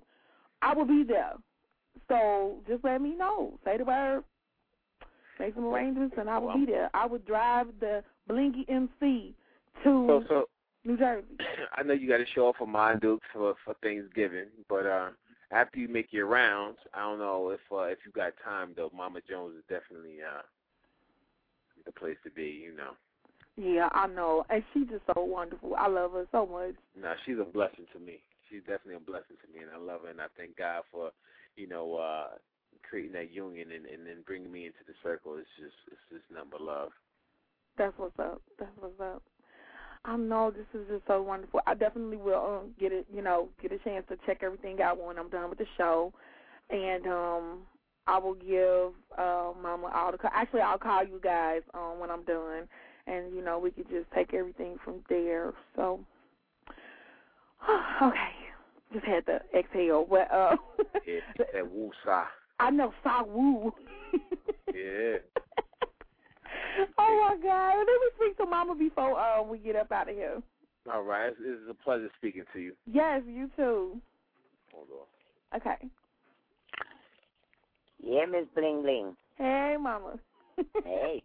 [0.61, 1.33] I will be there.
[2.07, 3.59] So just let me know.
[3.65, 4.23] Say the word.
[5.39, 6.89] Make some arrangements, and I will be there.
[6.93, 9.35] I would drive the Blinky MC
[9.83, 10.49] to So, so
[10.83, 11.27] New Jersey.
[11.75, 15.09] I know you got to show up for Mind Dukes for for Thanksgiving, but uh,
[15.51, 18.91] after you make your rounds, I don't know if uh, if you got time though.
[18.95, 20.41] Mama Jones is definitely uh,
[21.85, 22.61] the place to be.
[22.63, 22.91] You know,
[23.57, 25.75] Yeah, I know, and she's just so wonderful.
[25.75, 26.75] I love her so much.
[26.95, 28.21] no, she's a blessing to me.
[28.49, 31.11] She's definitely a blessing to me, and I love her, and I thank God for
[31.55, 32.37] you know uh,
[32.87, 35.37] creating that union and and then bringing me into the circle.
[35.37, 36.89] It's just it's just nothing but love.
[37.77, 38.41] That's what's up.
[38.59, 39.23] That's what's up.
[40.05, 41.59] I know this is just so wonderful.
[41.67, 45.03] I definitely will um, get it, you know, get a chance to check everything out
[45.03, 46.13] when I'm done with the show,
[46.69, 47.59] and um,
[48.05, 50.17] I will give uh, Mama all the.
[50.33, 52.67] Actually, I'll call you guys um, when I'm done,
[53.07, 55.53] and you know we could just take everything from there.
[55.75, 55.99] So,
[58.01, 58.31] okay,
[58.93, 60.05] just had to exhale.
[60.09, 60.57] But uh,
[61.07, 62.25] Yeah, that woosah.
[62.59, 63.71] I know Sa Woo.
[64.73, 65.17] Yeah.
[66.97, 67.77] oh my God!
[67.77, 70.41] Let me speak to Mama before uh, we get up out of here.
[70.91, 72.73] All right, it's, it's a pleasure speaking to you.
[72.91, 73.99] Yes, you too.
[74.73, 75.59] Hold on.
[75.59, 75.89] Okay.
[78.03, 79.15] Yeah, Miss Bling Bling.
[79.37, 80.19] Hey, Mama.
[80.83, 81.23] Hey.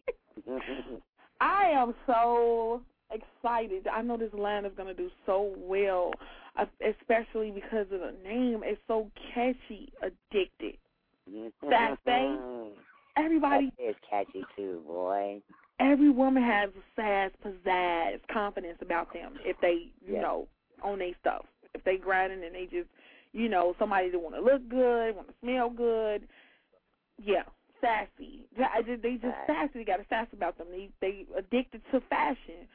[1.43, 3.89] I am so excited.
[3.89, 6.13] I know this line is going to do so well,
[6.57, 6.67] uh,
[7.01, 8.63] especially because of the name.
[8.65, 10.77] It's so catchy, addicted.
[11.69, 12.39] That thing.
[13.19, 15.43] Everybody, That is catchy too, boy.
[15.81, 20.23] every woman has a sass, pizzazz, confidence about them if they, you Yeah.
[20.23, 20.49] know,
[20.83, 21.45] own their stuff.
[21.75, 22.89] If they grinding and they just,
[23.33, 26.27] you know, somebody that want to look good, want to smell good.
[27.23, 27.43] Yeah,
[27.83, 28.47] sassy.
[28.59, 29.47] I just- They just Right.
[29.47, 29.79] sassy.
[29.81, 30.71] They got a sass about them.
[30.71, 32.67] They they addicted to fashion.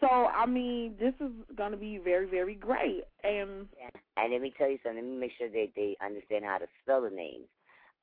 [0.00, 3.04] So I mean, this is gonna be very very great.
[3.24, 3.68] And
[4.16, 4.96] And let me tell you something.
[4.96, 7.48] Let me make sure they they understand how to spell the names.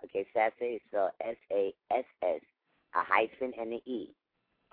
[0.04, 2.42] Okay, Sassy is spelled S A S S,
[2.96, 4.14] a hyphen and an E.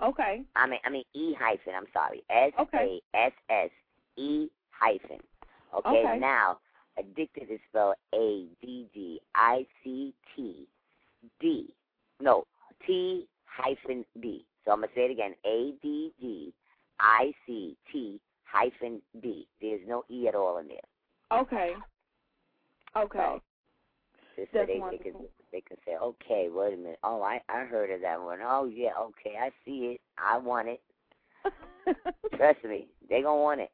[0.00, 1.74] okay, I mean, I mean E hyphen.
[1.74, 3.70] I'm sorry, S A S S
[4.16, 5.20] E hyphen.
[5.74, 6.18] Okay, Okay.
[6.18, 6.60] now
[6.98, 10.68] addicted is spelled A D D I C T
[11.40, 11.68] D.
[12.20, 12.44] No,
[12.86, 14.44] T hyphen D.
[14.64, 15.34] So I'm gonna say it again.
[15.44, 16.52] A D D
[17.00, 19.46] I C T hyphen D.
[19.60, 21.40] There's no E at all in there.
[21.40, 21.72] okay,
[22.96, 23.40] okay.
[24.36, 25.28] Just so That's they, they can wonderful.
[25.52, 26.98] they can say, okay, wait a minute.
[27.02, 28.38] Oh, I I heard of that one.
[28.42, 30.00] Oh yeah, okay, I see it.
[30.18, 30.80] I want it.
[32.36, 33.70] Trust me, they gonna want it.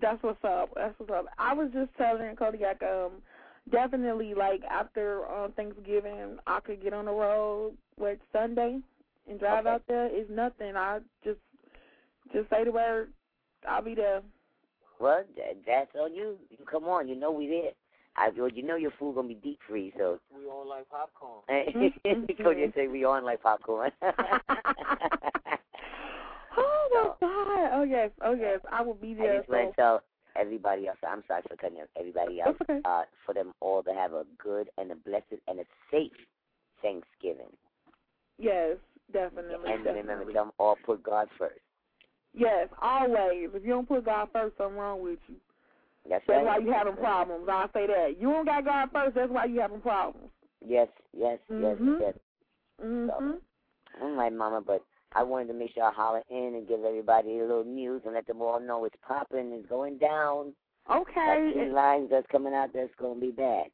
[0.00, 0.70] That's what's up.
[0.74, 1.26] That's what's up.
[1.38, 3.12] I was just telling Kodiac, um,
[3.70, 8.78] definitely like after um, Thanksgiving, I could get on the road with Sunday
[9.28, 9.74] and drive Okay.
[9.74, 10.06] out there.
[10.10, 10.76] It's nothing.
[10.76, 11.38] I just
[12.32, 13.10] just say the word.
[13.68, 14.22] I'll be there.
[15.00, 16.36] Well, that, that's on you.
[16.50, 17.08] You come on.
[17.08, 17.72] You know we there.
[18.16, 21.42] I well, you know your food gonna be deep freeze, so We on like popcorn.
[22.04, 22.42] Mm-hmm.
[22.42, 23.90] Cody say we on like popcorn.
[26.54, 27.70] Oh my God!
[27.72, 28.60] Oh yes, oh yes.
[28.70, 29.38] I will be I there.
[29.38, 30.02] just So to tell
[30.36, 30.98] everybody else.
[31.06, 32.56] I'm sorry for cutting everybody else.
[32.62, 32.80] Okay.
[32.84, 36.12] Uh, for them all to have a good and a blessed and a safe
[36.82, 37.50] Thanksgiving.
[38.38, 38.76] yes,
[39.12, 39.54] definitely.
[39.70, 40.34] And remember, definitely.
[40.34, 41.60] them all put God first.
[42.34, 43.50] Yes, always.
[43.54, 45.36] If you don't put God first, something wrong with you.
[46.08, 46.58] That's That's right.
[46.58, 47.46] why you having problems.
[47.50, 48.16] I'll say that.
[48.18, 49.14] You don't got God first.
[49.14, 50.30] That's why you having problems.
[50.66, 52.00] Yes, yes, yes, Mhm.
[52.00, 52.14] yes.
[52.82, 53.40] Mhm.
[54.00, 54.82] All right, Mama, but
[55.14, 58.14] I wanted to make sure I holler in and give everybody a little news and
[58.14, 60.52] let them all know it's popping, it's going down.
[60.90, 61.52] Okay.
[61.56, 63.66] That lines that's coming out that's going to be bad.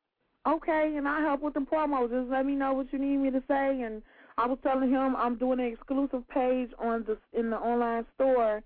[0.46, 2.10] Okay, and I help with the promos.
[2.10, 3.82] Just let me know what you need me to say.
[3.82, 4.02] And
[4.38, 8.62] I was telling him I'm doing an exclusive page on the in the online store,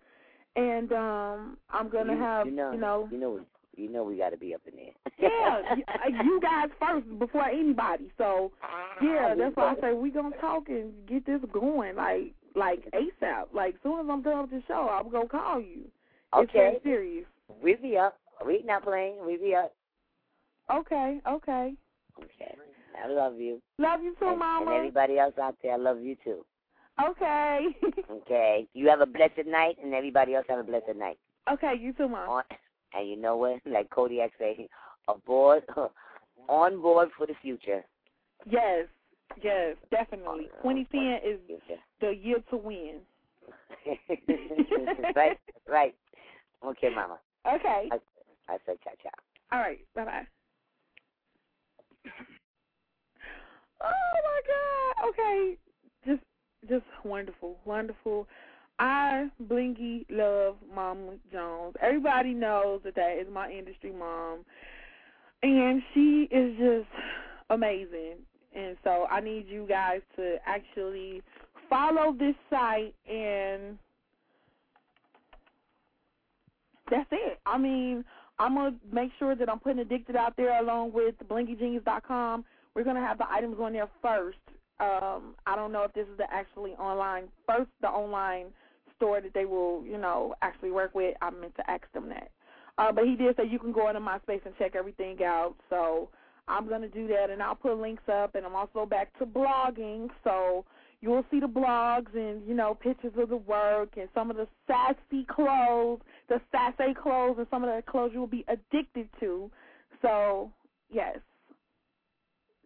[0.55, 3.40] and um I'm gonna you, have you know, you know you know,
[3.77, 5.12] you know, we got to be up in there.
[5.19, 8.12] yeah you, uh, you guys first before anybody.
[8.19, 8.53] So
[9.03, 13.45] yeah, that's why I say we gonna talk and get this going like like ASAP.
[13.53, 15.83] Like soon as I'm done with the show, I'm gonna call you.
[16.35, 16.59] It's Okay.
[16.59, 17.27] very serious.
[17.62, 18.19] We be up.
[18.47, 19.24] We not playing.
[19.27, 19.74] We be up.
[20.73, 21.74] Okay, okay.
[22.19, 22.55] Okay.
[23.03, 23.61] I love you.
[23.79, 24.66] Love you too, and, Mama.
[24.70, 26.45] And everybody else out there, I love you too.
[27.03, 27.69] Okay.
[28.11, 28.66] Okay.
[28.74, 31.19] You have a blessed night, and everybody else have a blessed night.
[31.51, 32.43] okay, you too, Mom.
[32.95, 33.61] And you know what?
[33.65, 34.69] Like Kodiac say,
[35.09, 35.62] aboard,
[36.49, 37.85] on board for the future.
[38.49, 38.87] Yes,
[39.43, 40.49] yes, definitely.
[40.63, 41.39] 2010 is
[42.01, 43.01] the year to win.
[45.17, 45.39] right,
[45.69, 45.95] right.
[46.65, 47.19] Okay, Mama.
[47.47, 47.89] Okay.
[47.91, 47.99] I,
[48.49, 49.11] I said ciao ciao.
[49.51, 49.81] All right.
[49.95, 50.27] Bye bye.
[53.83, 55.09] Oh my God.
[55.09, 55.57] Okay.
[56.07, 56.23] Just,
[56.69, 58.29] just wonderful, wonderful.
[58.79, 61.75] I blingy love Mama Jones.
[61.81, 64.45] Everybody knows that that is my industry mom,
[65.43, 66.89] and she is just
[67.51, 68.17] amazing.
[68.55, 71.23] And so I need you guys to actually
[71.70, 73.79] follow this site and
[76.91, 77.41] that's it.
[77.47, 78.05] I mean,
[78.39, 82.45] I'm gonna make sure that I'm putting Addicted out there along with BlinkyGenius.com.
[82.74, 84.39] We're gonna have the items on there first.
[84.81, 88.47] Um, I don't know if this is the actually online first, the online
[88.97, 91.15] store that they will, you know, actually work with.
[91.23, 92.31] I meant to ask them that.
[92.79, 95.55] Uh, but he did say you can go into MySpace and check everything out.
[95.69, 96.09] So
[96.53, 98.35] I'm gonna do that, and I'll put links up.
[98.35, 100.65] And I'm also back to blogging, so
[101.01, 104.47] you'll see the blogs and you know pictures of the work and some of the
[104.66, 109.51] sassy clothes, the sassy clothes, and some of the clothes you will be addicted to.
[110.03, 110.51] So
[110.91, 111.19] yes,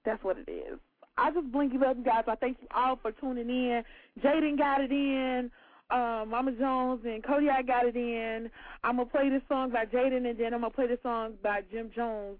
[0.05, 0.79] that's what it is.
[1.17, 2.25] I just blinky love you guys.
[2.27, 3.83] I thank you all for tuning in.
[4.23, 5.51] Jaiden got it in.
[5.89, 8.51] Um, Mama Jones and Kodiac got it in.
[8.83, 11.61] I'm gonna play this song by Jaiden and then I'm gonna play this song by
[11.71, 12.39] Jim Jones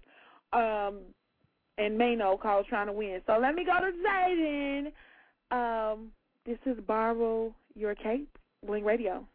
[0.53, 0.99] um,
[1.77, 3.21] and Mano called Trying to Win.
[3.25, 4.91] So let me go to Jaiden.
[5.51, 6.11] Um,
[6.45, 9.25] this is Borrow Your Cape, Bling Radio.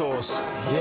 [0.00, 0.77] Is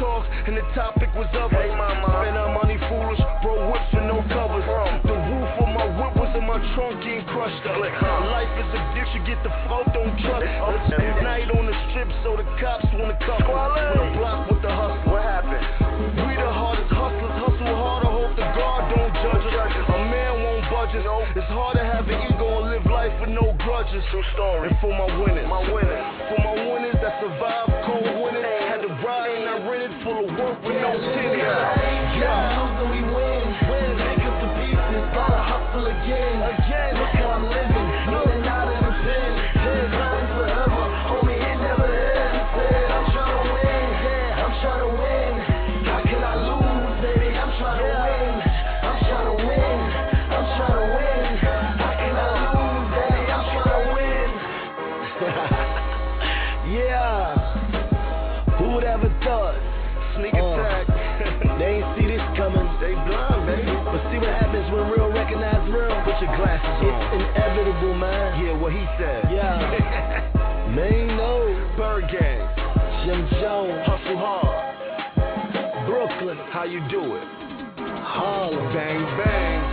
[0.00, 1.60] talk, and the topic was of us.
[1.60, 4.64] Spend our money foolish, bro whips with no covers.
[5.04, 7.76] The roof of my whip was in my trunk getting crushed up.
[7.76, 10.48] Life is a bitch, you get the fault, don't trust.
[10.48, 13.44] It's night on the strip, so the cops wanna come.
[13.44, 15.12] On the block with the hustle.
[15.12, 15.60] What happened?
[16.16, 19.84] We the hardest hustlers, hustle harder, hope the God don't judge us.
[19.84, 21.04] A man won't budge us.
[21.36, 24.02] It's hard to have an ego and live life with no grudges.
[24.10, 24.72] True story.
[24.72, 26.02] And for my winners, my winners,
[26.32, 27.69] for my winners that survived
[31.50, 31.79] Yeah,
[76.88, 77.28] do it?
[77.78, 78.72] Harlem.
[78.72, 79.69] Bang, bang.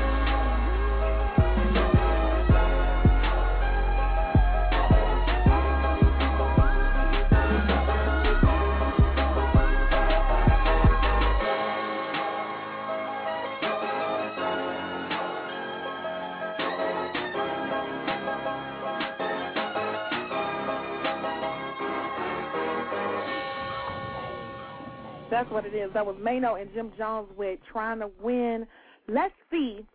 [25.48, 25.90] That's what it is.
[25.94, 28.68] That was Mano and Jim Jones with Trying to Win.
[29.08, 29.86] Let's see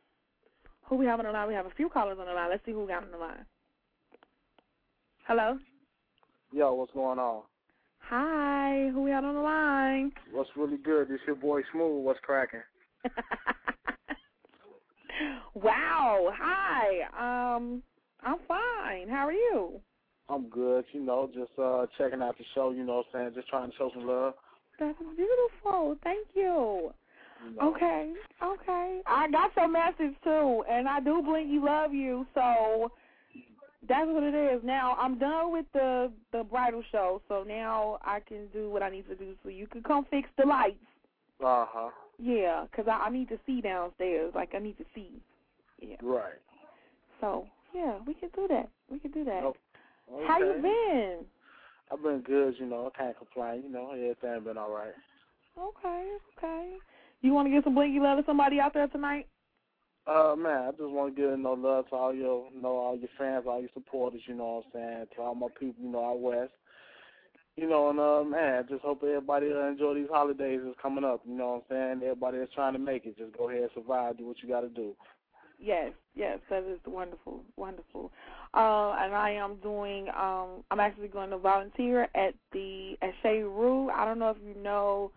[0.85, 1.47] who we have on the line.
[1.47, 2.49] We have a few callers on the line.
[2.49, 3.45] Let's see who we got on the line.
[5.27, 5.59] Hello?
[6.53, 7.43] Yo, what's going on?
[7.99, 8.89] Hi.
[8.95, 10.13] Who we got on the line?
[10.33, 11.09] What's really good?
[11.09, 12.03] This your boy Smooth.
[12.03, 12.63] What's cracking?
[15.55, 16.33] Wow.
[16.35, 17.55] Hi.
[17.57, 17.83] Um,
[18.23, 19.07] I'm fine.
[19.09, 19.81] How are you?
[20.31, 20.85] I'm good.
[20.93, 22.71] You know, just uh checking out the show.
[22.71, 23.33] You know what I'm saying?
[23.35, 24.33] Just trying to show some love.
[24.79, 25.97] That's beautiful.
[26.03, 26.93] Thank you.
[27.55, 27.61] You.
[27.61, 28.13] Okay,
[28.43, 29.01] okay.
[29.07, 32.25] I got your message too, and I do blinky love you.
[32.35, 32.93] So
[33.89, 34.63] that's what it is.
[34.65, 38.91] Now I'm done with the the bridal show, so now I can do what I
[38.91, 39.35] need to do.
[39.43, 40.77] So you can come fix the lights.
[41.45, 41.91] Uh huh.
[42.19, 44.33] Yeah, 'cause I, I need to see downstairs.
[44.35, 45.11] Like I need to see.
[45.81, 45.97] Yeah.
[46.01, 46.39] Right.
[47.21, 48.69] So yeah, we can do that.
[48.89, 49.43] We can do that.
[49.43, 49.57] Oh,
[50.27, 51.25] How you been?
[51.93, 52.55] I've been good.
[52.59, 53.65] You know, I can't complain.
[53.65, 54.95] You know, everything been all right.
[55.59, 56.09] Okay,
[56.39, 56.77] okay.
[57.21, 59.27] You want to give some blinky love to somebody out there tonight?
[60.05, 62.99] Uh man, I just want to give no love to all your, you know, all
[62.99, 64.23] your fans, all your supporters.
[64.27, 65.07] You know what I'm saying?
[65.15, 66.53] To all my people, you know, out west.
[67.57, 71.21] You know, and uh, man, just hope everybody enjoy these holidays that's coming up.
[71.25, 72.03] You know what I'm saying?
[72.03, 74.17] Everybody that's trying to make it, just go ahead and survive.
[74.17, 74.97] Do what you got to do.
[75.63, 78.11] Yes, yes, that is wonderful, wonderful.
[78.53, 80.09] Uh, and I am doing.
[80.09, 83.89] Um, I'm actually going to volunteer at the at Shea Rue.
[83.91, 85.13] I don't know if you know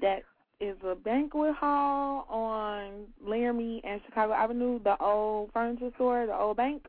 [0.00, 0.22] that
[0.60, 6.56] is a banquet hall on Laramie and Chicago Avenue, the old furniture store, the old
[6.56, 6.84] bank.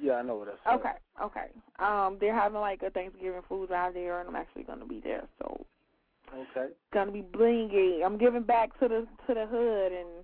[0.00, 0.80] Yeah, I know what that's.
[0.80, 1.48] Okay, okay.
[1.78, 5.00] Um, they're having like a Thanksgiving food drive there, and I'm actually going to be
[5.00, 5.24] there.
[5.38, 5.66] So
[6.32, 6.72] Okay.
[6.92, 8.04] gonna be blingy.
[8.04, 10.19] I'm giving back to the to the hood, and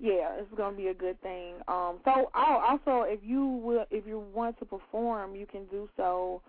[0.00, 1.56] yeah, it's gonna be a good thing.
[1.68, 5.88] Um, so oh, also if you will, if you want to perform, you can do
[5.96, 6.42] so.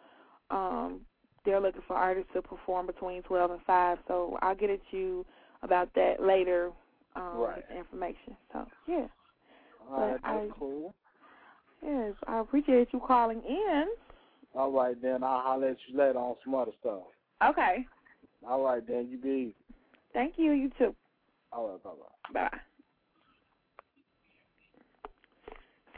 [0.49, 1.02] Um,
[1.45, 5.26] they're looking for artists to perform between twelve and five, so I'll get at you
[5.64, 6.72] about that later.
[7.15, 7.65] Um, Right.
[7.78, 8.38] information.
[8.53, 9.07] So yeah,
[9.90, 10.94] All right, But I- that's cool.
[11.84, 13.86] yes, I appreciate you calling in.
[14.56, 17.03] All right, then I'll holler at you later on some other stuff.
[17.44, 17.86] Okay,
[18.48, 19.56] All right, then you be easy.
[20.14, 20.52] thank you.
[20.53, 20.95] You too.
[21.52, 21.90] All right, bye
[22.34, 22.49] bye.
[22.49, 22.60] Bye.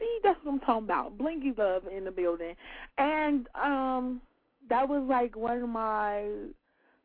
[0.04, 1.18] See, that's what I'm talking about.
[1.18, 2.56] Blinky Love in the building.
[2.98, 4.22] And um
[4.70, 6.26] that was like one of my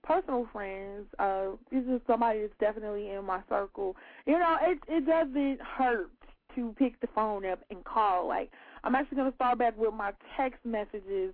[0.02, 1.06] personal friends.
[1.18, 3.96] Uh this is somebody that's definitely in my circle.
[4.26, 6.10] You know, it it doesn't hurt
[6.56, 8.26] to pick the phone up and call.
[8.26, 8.50] Like
[8.82, 11.32] I'm actually gonna start back with my text messages,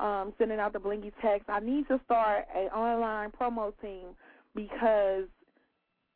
[0.00, 1.50] um, sending out the blinky text.
[1.50, 4.16] I need to start an online promo team
[4.54, 5.24] because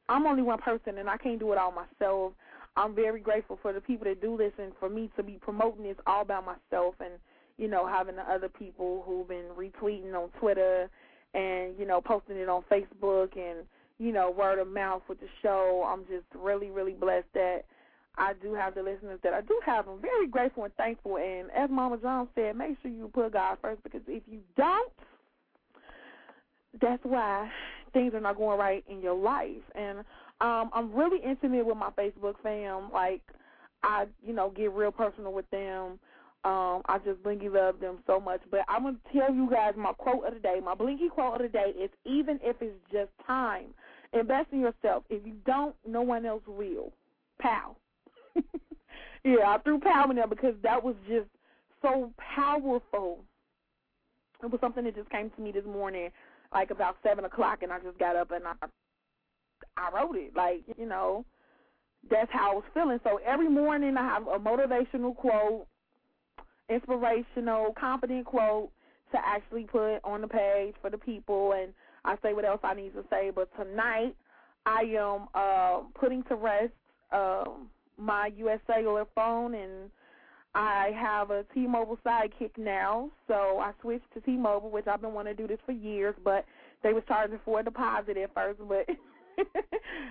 [0.09, 2.33] I'm only one person and I can't do it all myself.
[2.77, 5.85] I'm very grateful for the people that do this and for me to be promoting
[5.85, 7.15] this all by myself and,
[7.57, 10.91] you know, having the other people who've been retweeting on Twitter
[11.35, 13.67] and, you know, posting it on Facebook and,
[13.99, 15.87] you know, word of mouth with the show.
[15.89, 17.63] I'm just really, really blessed that
[18.19, 19.89] I do have the listeners that I do have.
[19.89, 21.17] I'm very grateful and thankful.
[21.17, 24.93] And as Mama John said, make sure you put God first because if you don't,
[26.81, 27.51] that's why
[27.93, 29.63] things are not going right in your life.
[29.75, 29.99] And
[30.41, 32.91] um, I'm really intimate with my Facebook fam.
[32.93, 33.23] Like,
[33.83, 35.99] I, you know, get real personal with them.
[36.45, 38.41] Um, I just blinky love them so much.
[38.51, 40.61] But I'm gonna tell you guys my quote of the day.
[40.63, 43.67] My blinky quote of the day is: even if it's just time,
[44.13, 45.05] invest in yourself.
[45.11, 46.93] If you don't, no one else will.
[47.41, 47.77] Pow.
[49.25, 51.29] yeah, I threw pow in there because that was just
[51.83, 53.25] so powerful.
[54.43, 56.11] It was something that just came to me this morning,
[56.53, 58.53] like about seven o'clock, and I just got up and I
[59.77, 60.35] I wrote it.
[60.37, 61.25] Like, you know,
[62.11, 63.01] that's how I was feeling.
[63.05, 65.67] So every morning I have a motivational quote,
[66.69, 68.71] inspirational, confident quote
[69.13, 71.73] to actually put on the page for the people and
[72.05, 73.31] I say what else I need to say.
[73.35, 74.15] But tonight
[74.65, 76.73] I am uh putting to rest
[77.13, 79.91] um my US cellular phone and
[80.55, 85.37] I have a T-Mobile sidekick now, so I switched to T-Mobile, which I've been wanting
[85.37, 86.47] to do this for years, but
[86.83, 88.87] they was charging for a deposit at first, but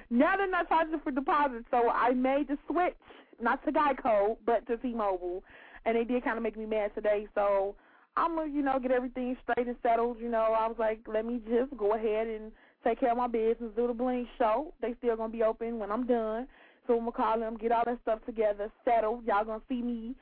[0.09, 2.95] now they're not charging for deposits, so I made the switch,
[3.41, 5.43] not to Geico, but to T-Mobile,
[5.85, 7.75] and they did kind of make me mad today, so
[8.17, 10.17] I'm gonna, you know, get everything straight and settled.
[10.19, 12.51] You know, I was like, let me just go ahead and
[12.83, 14.73] take care of my business, do the Bling show.
[14.81, 16.47] They still gonna be open when I'm done,
[16.87, 19.25] so I'm gonna call them, get all that stuff together, settled.
[19.25, 20.15] Y'all gonna see me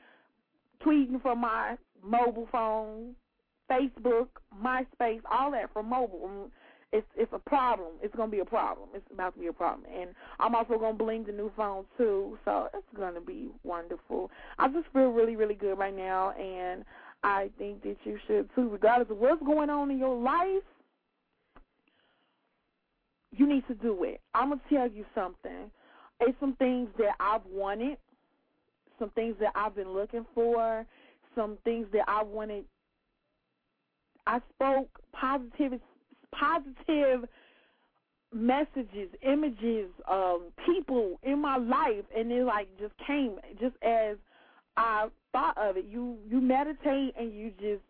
[0.84, 3.14] tweeting from my mobile phone,
[3.70, 4.28] Facebook,
[4.62, 6.50] MySpace, all that from mobile.
[6.94, 7.88] It's it's a problem.
[8.02, 8.88] It's gonna be a problem.
[8.94, 12.38] It's about to be a problem, and I'm also gonna bling the new phone too.
[12.44, 14.30] So it's gonna be wonderful.
[14.58, 16.84] I just feel really really good right now, and
[17.22, 20.62] I think that you should too, regardless of what's going on in your life.
[23.36, 24.20] You need to do it.
[24.32, 25.70] I'm gonna tell you something.
[26.20, 27.98] It's some things that I've wanted
[28.98, 30.86] some things that I've been looking for,
[31.34, 32.64] some things that I wanted.
[34.26, 35.80] I spoke positive,
[36.38, 37.28] positive
[38.32, 44.16] messages, images, um, people in my life, and it like just came just as
[44.76, 45.86] I thought of it.
[45.88, 47.82] You you meditate and you just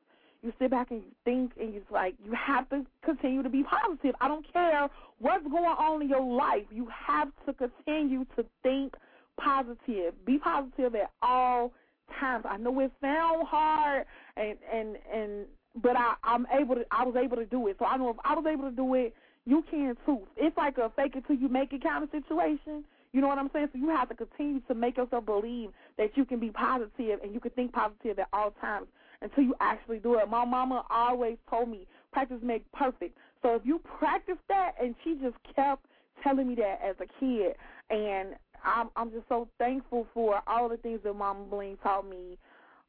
[0.42, 3.62] you sit back and you think and it's like you have to continue to be
[3.62, 4.14] positive.
[4.20, 4.88] I don't care
[5.18, 6.64] what's going on in your life.
[6.70, 8.94] You have to continue to think
[9.40, 10.12] positive.
[10.26, 11.72] Be positive at all
[12.20, 12.44] times.
[12.48, 14.04] I know it sounds hard
[14.36, 15.46] and and and
[15.82, 17.76] but I I'm able to I was able to do it.
[17.78, 19.14] So I know if I was able to do it,
[19.46, 20.20] you can too.
[20.36, 22.84] It's like a fake it till you make it kind of situation.
[23.12, 23.68] You know what I'm saying?
[23.72, 27.32] So you have to continue to make yourself believe that you can be positive and
[27.32, 28.88] you can think positive at all times
[29.22, 30.28] until you actually do it.
[30.28, 33.16] My mama always told me practice make perfect.
[33.42, 35.86] So if you practice that, and she just kept
[36.22, 37.54] telling me that as a kid,
[37.90, 38.34] and
[38.64, 42.38] I'm I'm just so thankful for all the things that Mama Bling taught me.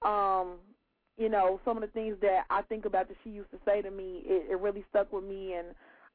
[0.01, 0.55] Um,
[1.17, 3.81] you know, some of the things that I think about that she used to say
[3.81, 5.67] to me, it, it really stuck with me, and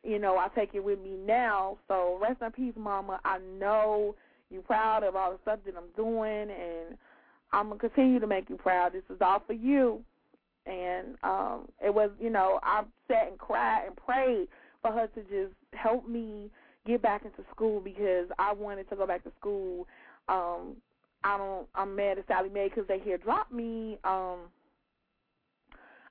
[0.03, 1.79] you know, I take it with me now.
[1.89, 3.21] So rest in peace, Mama.
[3.25, 4.15] I know
[4.51, 6.99] you're proud of all the stuff that I'm doing, and
[7.53, 8.93] I'm gonna continue to make you proud.
[8.93, 10.03] This is all for you.
[10.67, 14.49] And um, it was, you know, I sat and cried and prayed
[14.83, 16.51] for her to just help me
[16.87, 19.87] get back into school because I wanted to go back to school.
[20.29, 20.77] Um,
[21.25, 21.67] I don't.
[21.75, 23.99] I'm mad at Sallie Mae because they here dropped me.
[24.05, 24.39] Um,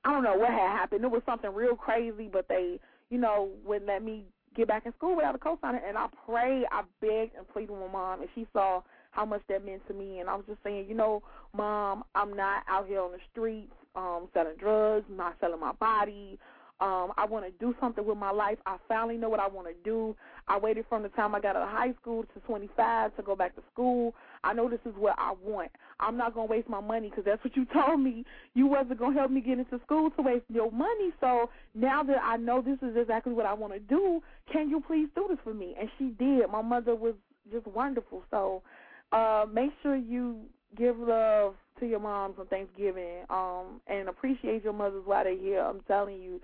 [0.09, 1.03] I don't know what had happened.
[1.03, 2.79] It was something real crazy, but they,
[3.11, 4.23] you know, wouldn't let me
[4.55, 5.81] get back in school without a co-signer.
[5.87, 8.81] And I prayed, I begged and pleaded with my mom, and she saw
[9.11, 10.19] how much that meant to me.
[10.19, 11.21] And I was just saying, you know,
[11.55, 16.39] mom, I'm not out here on the streets um, selling drugs, not selling my body.
[16.81, 18.57] Um, I want to do something with my life.
[18.65, 20.15] I finally know what I want to do.
[20.49, 23.35] I waited from the time I got out of high school to 25 to go
[23.35, 24.15] back to school.
[24.43, 25.71] I know this is what I want.
[25.99, 28.25] I'm not going to waste my money because that's what you told me.
[28.55, 31.11] You wasn't going to help me get into school to waste your money.
[31.21, 34.21] So now that I know this is exactly what I want to do,
[34.51, 35.75] can you please do this for me?
[35.79, 36.49] And she did.
[36.51, 37.13] My mother was
[37.51, 38.23] just wonderful.
[38.31, 38.63] So
[39.11, 40.41] uh, make sure you
[40.75, 45.61] give love to your moms on Thanksgiving um, and appreciate your mothers while they're here.
[45.61, 46.41] I'm telling you,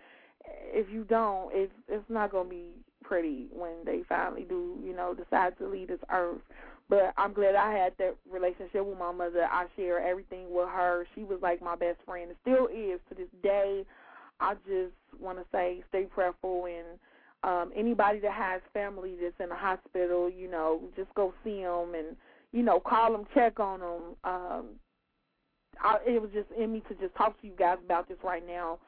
[0.48, 2.72] if you don't, it's it's not gonna be
[3.08, 6.42] pretty when they finally do, you know, decide to leave this earth.
[6.90, 9.48] But I'm glad I had that relationship with my mother.
[9.52, 11.08] I share everything with her.
[11.16, 12.30] She was like my best friend.
[12.30, 13.84] It still is to this day.
[14.40, 17.00] I just want to say stay prayerful and
[17.44, 21.94] um anybody that has family that's in the hospital, you know, just go see them
[21.96, 22.16] and
[22.52, 24.02] you know, call them, check on them.
[24.24, 24.66] Um
[25.82, 28.46] I, it was just in me to just talk to you guys about this right
[28.46, 28.80] now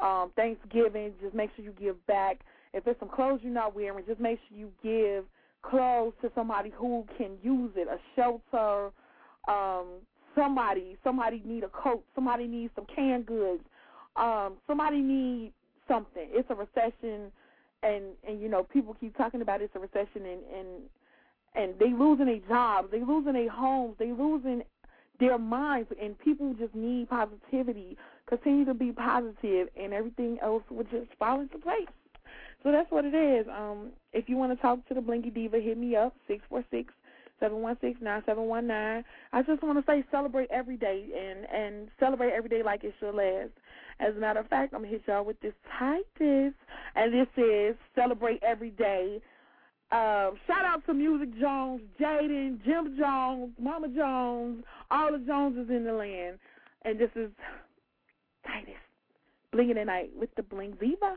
[0.00, 2.40] um, Thanksgiving, just make sure you give back.
[2.72, 5.24] If there's some clothes you're not wearing, just make sure you give
[5.62, 8.90] clothes to somebody who can use it, a shelter,
[9.48, 9.86] um,
[10.34, 13.62] somebody, somebody need a coat, somebody needs some canned goods,
[14.16, 15.52] um, somebody need
[15.88, 16.28] something.
[16.30, 17.32] It's a recession
[17.82, 20.68] and and you know, people keep talking about it's a recession and and
[21.54, 24.62] and they losing their jobs, they losing their homes, they losing
[25.18, 30.84] their minds and people just need positivity continue to be positive, and everything else will
[30.84, 31.86] just fall into place.
[32.66, 33.46] So that's what it is.
[33.46, 36.64] Um, if you want to talk to the Blinky Diva, hit me up six four
[36.68, 36.92] six
[37.38, 39.04] seven one six nine seven one nine.
[39.32, 42.96] I just want to say celebrate every day and and celebrate every day like it's
[43.00, 43.52] your last.
[44.00, 46.54] As a matter of fact, I'm gonna hit y'all with this Titus,
[46.96, 49.20] and this is celebrate every day.
[49.92, 55.84] Uh, shout out to Music Jones, Jaiden, Jim Jones, Mama Jones, all the Joneses in
[55.84, 56.40] the land,
[56.84, 57.30] and this is
[58.44, 58.74] Titus.
[59.54, 61.16] Blinging tonight with the Bling Diva.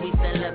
[0.00, 0.45] we fell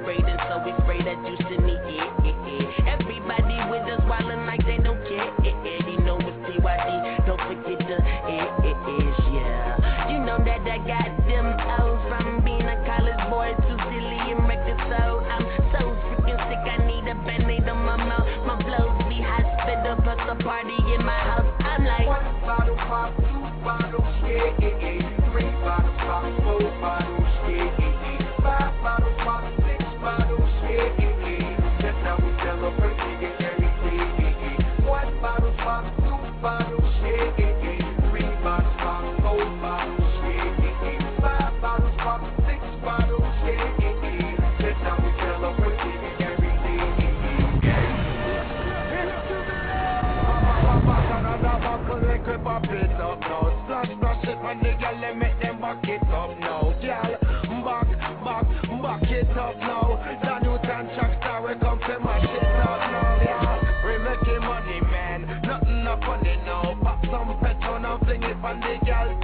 [55.75, 56.73] back it up now.
[56.81, 57.87] Girl, back,
[58.23, 58.45] back,
[58.81, 60.17] back it up now.
[60.21, 63.21] The Newton track star, we come to mash it up now.
[63.23, 65.41] Yeah, we making money, man.
[65.43, 66.77] Nothing up on it now.
[66.81, 69.20] Pop some petrol and fling it on the girl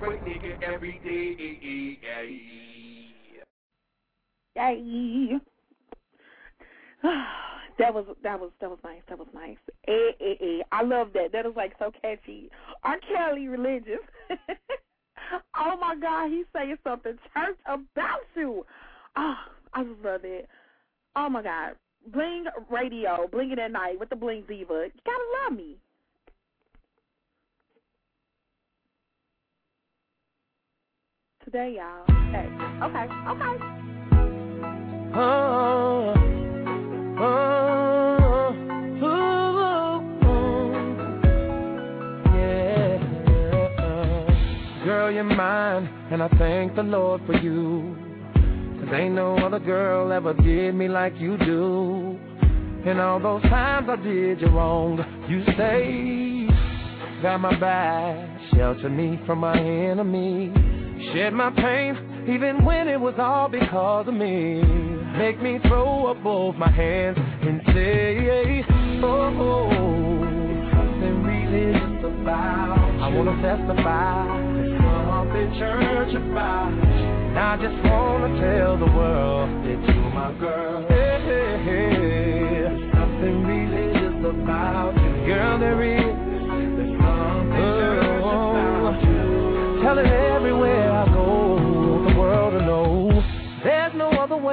[0.00, 1.98] celebrate nigga every day.
[4.56, 5.38] Yay.
[7.78, 9.02] that was that was that was nice.
[9.08, 9.56] That was nice.
[9.88, 10.62] Eh, eh, eh.
[10.72, 11.32] I love that.
[11.32, 12.50] That is like so catchy.
[12.84, 12.98] R.
[12.98, 14.00] Kelly religious.
[15.56, 18.66] oh my God, he's saying something church about you.
[19.16, 19.34] Oh,
[19.74, 20.48] I just love it.
[21.16, 21.72] Oh my God.
[22.12, 24.88] Bling radio, bling it at night with the bling diva.
[24.94, 25.76] You gotta love me.
[31.52, 32.04] Today, y'all.
[32.30, 32.48] Hey,
[32.80, 33.54] okay, okay.
[35.16, 36.14] Oh,
[37.18, 37.50] oh.
[44.84, 47.96] Girl, you're mine, and I thank the Lord for you.
[48.78, 52.16] Cause ain't no other girl ever did me like you do.
[52.86, 56.48] And all those times I did you wrong, you stayed,
[57.22, 60.52] got my back, sheltered me from my enemy,
[61.12, 64.62] shed my pain, even when it was all because of me.
[65.18, 68.64] Make me throw up both my hands and say,
[69.02, 69.70] oh, oh
[70.72, 76.90] something religious about I wanna testify, there's something church about
[77.36, 80.84] I just wanna tell the world that you're my girl.
[80.88, 81.90] Hey, hey, hey.
[82.50, 85.58] There's something religious about you, girl.
[85.58, 86.16] There is.
[86.76, 87.78] There's something oh.
[87.78, 89.82] church about you.
[89.82, 90.89] Tell it everywhere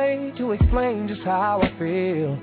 [0.07, 2.37] way to explain just how I feel.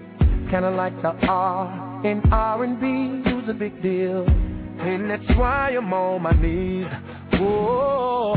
[0.50, 4.24] Kinda like the R in R&B was a big deal,
[4.78, 6.86] and that's why I'm on my knees.
[7.40, 8.36] Whoa.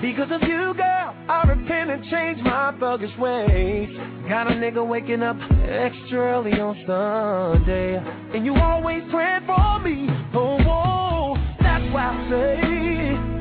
[0.00, 3.90] Because of you, girl, I repent and change my thuggish ways.
[4.28, 7.96] Got a nigga waking up extra early on Sunday.
[8.34, 10.08] And you always praying for me.
[10.32, 12.58] Oh, whoa, that's why I say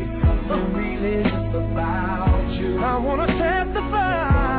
[0.03, 2.79] it's something religious about you.
[2.83, 4.58] I wanna testify.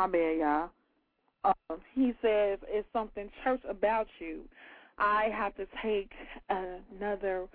[0.00, 0.70] My bad, y'all.
[1.44, 4.44] Uh, he says it's something church about you.
[4.96, 6.10] I have to take
[6.48, 7.46] another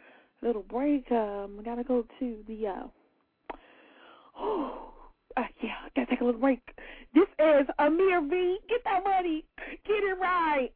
[0.43, 1.11] little break.
[1.11, 2.67] Um, I gotta go to the.
[2.67, 3.55] Uh,
[4.37, 4.93] oh,
[5.37, 6.61] uh, yeah, I gotta take a little break.
[7.15, 8.59] This is Amir V.
[8.69, 9.43] Get that money.
[9.83, 10.71] Get it right.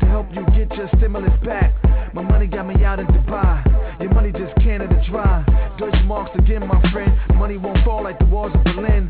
[0.00, 1.72] To help you get your stimulus back.
[2.14, 4.00] My money got me out in Dubai.
[4.00, 5.44] Your money just Canada dry.
[5.78, 7.12] Deutsche marks again, my friend.
[7.36, 9.08] Money won't fall like the walls of Berlin.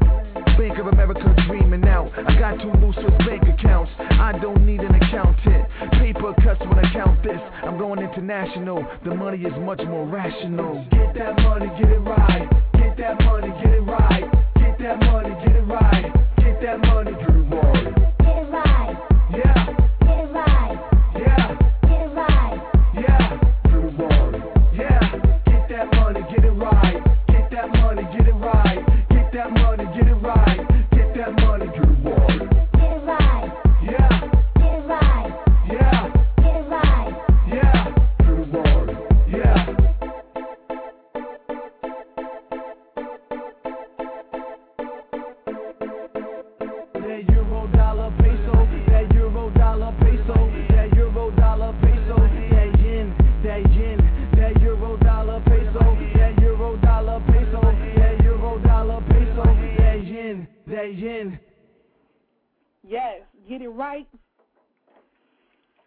[0.58, 2.10] Bank of America dreaming out.
[2.16, 3.92] I got two new Swiss bank accounts.
[3.98, 5.66] I don't need an accountant.
[5.92, 7.40] Paper cuts when I count this.
[7.62, 8.84] I'm going international.
[9.04, 10.84] The money is much more rational.
[10.90, 12.48] Get that money, get it right.
[12.74, 14.24] Get that money, get it right.
[14.56, 16.12] Get that money, get it right.
[16.38, 17.94] Get that money, get it right.
[18.18, 18.96] Get it right.
[19.30, 19.77] Yeah,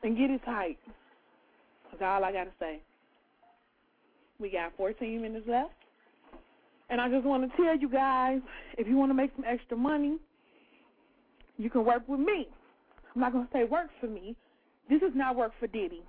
[0.04, 0.78] and get it tight.
[1.92, 2.82] That's all I got to say.
[4.40, 5.72] We got 14 minutes left.
[6.90, 8.40] And I just want to tell you guys
[8.78, 10.18] if you want to make some extra money,
[11.58, 12.48] you can work with me.
[13.16, 14.36] I'm not going to say work for me.
[14.90, 16.04] This is not work for Diddy.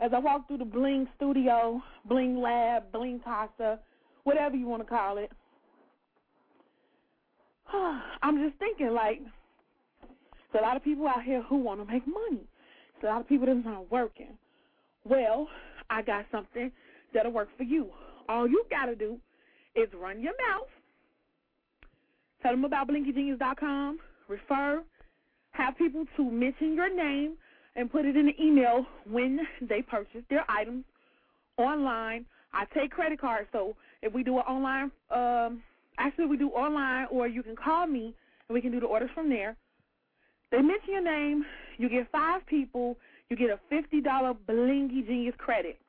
[0.00, 3.78] As I walk through the Bling studio, Bling Lab, Bling Casa,
[4.24, 5.30] whatever you want to call it,
[8.22, 9.20] I'm just thinking like,
[10.52, 12.44] there's a lot of people out here who want to make money.
[13.02, 14.38] A lot of people that's not working.
[15.04, 15.48] Well,
[15.90, 16.72] I got something
[17.12, 17.90] that'll work for you.
[18.28, 19.18] All you got to do
[19.76, 20.68] is run your mouth,
[22.42, 23.98] tell them about blingygenius.com,
[24.28, 24.82] refer,
[25.50, 27.34] have people to mention your name,
[27.76, 30.84] and put it in the email when they purchase their items
[31.56, 32.24] online.
[32.52, 35.62] I take credit cards, so if we do an online, um,
[35.98, 38.14] actually we do online, or you can call me
[38.48, 39.56] and we can do the orders from there.
[40.54, 41.44] They mention your name,
[41.78, 42.96] you get five people,
[43.28, 45.80] you get a fifty dollar blingy genius credit.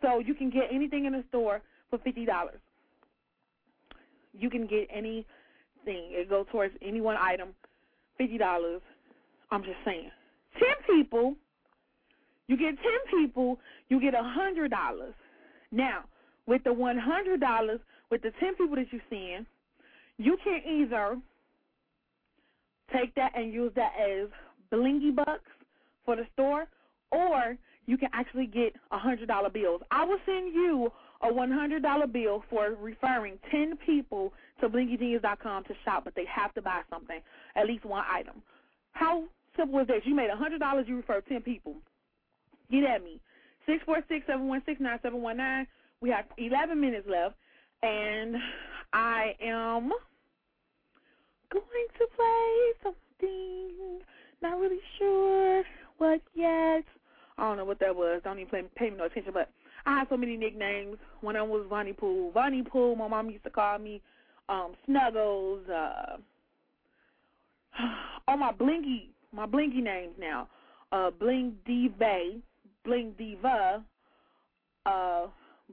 [0.00, 2.58] So you can get anything in the store for fifty dollars.
[4.32, 5.26] You can get anything.
[5.86, 7.50] It goes towards any one item,
[8.16, 8.80] fifty dollars.
[9.50, 10.10] I'm just saying.
[10.58, 11.34] Ten people,
[12.48, 13.58] you get ten people,
[13.90, 15.14] you get a hundred dollars.
[15.70, 16.04] Now,
[16.46, 17.80] with the one hundred dollars,
[18.10, 19.02] with the ten people that you're
[20.18, 21.18] you can either
[22.92, 24.28] take that and use that as
[24.72, 25.50] blingy bucks
[26.04, 26.66] for the store,
[27.10, 27.56] or
[27.86, 29.80] you can actually get a $100 bills.
[29.90, 30.92] I will send you
[31.22, 36.62] a $100 bill for referring 10 people to blingygenius.com to shop, but they have to
[36.62, 37.20] buy something,
[37.54, 38.42] at least one item.
[38.92, 39.24] How
[39.56, 40.06] simple is that?
[40.06, 41.76] You made a $100, you refer 10 people.
[42.70, 43.20] Get at me.
[43.66, 44.26] 646
[46.00, 47.34] We have 11 minutes left,
[47.82, 48.36] and
[48.92, 49.90] I am
[51.60, 54.00] going to play something.
[54.42, 55.62] Not really sure
[55.98, 56.84] what yet.
[57.38, 58.20] I don't know what that was.
[58.24, 59.32] Don't even pay, pay me no attention.
[59.32, 59.50] But
[59.84, 60.96] I have so many nicknames.
[61.20, 62.30] One of them was Vonnie Pool.
[62.32, 62.96] Vonnie Pool.
[62.96, 64.00] My mom used to call me
[64.48, 65.68] um, Snuggles.
[65.68, 66.16] Uh,
[67.78, 67.88] all
[68.28, 70.48] oh, my blingy, my blingy names now.
[70.92, 72.40] Uh, Bling Diva,
[72.84, 73.82] Bling Diva,
[74.86, 75.26] uh,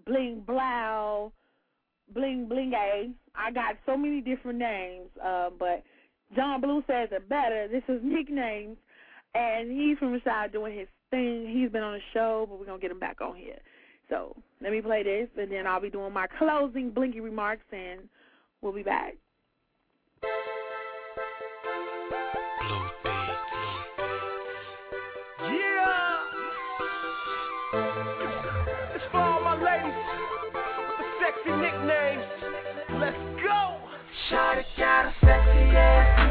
[0.05, 1.31] Bling Blow.
[2.13, 3.11] Bling Bling A.
[3.35, 5.83] I got so many different names, uh, but
[6.35, 7.67] John Blue says it better.
[7.67, 8.77] This is nicknames,
[9.35, 11.47] and he's from Rashad doing his thing.
[11.47, 13.59] He's been on the show, but we're gonna get him back on here.
[14.09, 18.01] So let me play this, and then I'll be doing my closing blinky remarks, and
[18.61, 19.15] we'll be back.
[34.29, 36.22] Shawty got a sexy ass.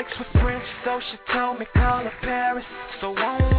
[0.00, 2.64] mixed with French, so she told me call her Paris.
[3.02, 3.49] So I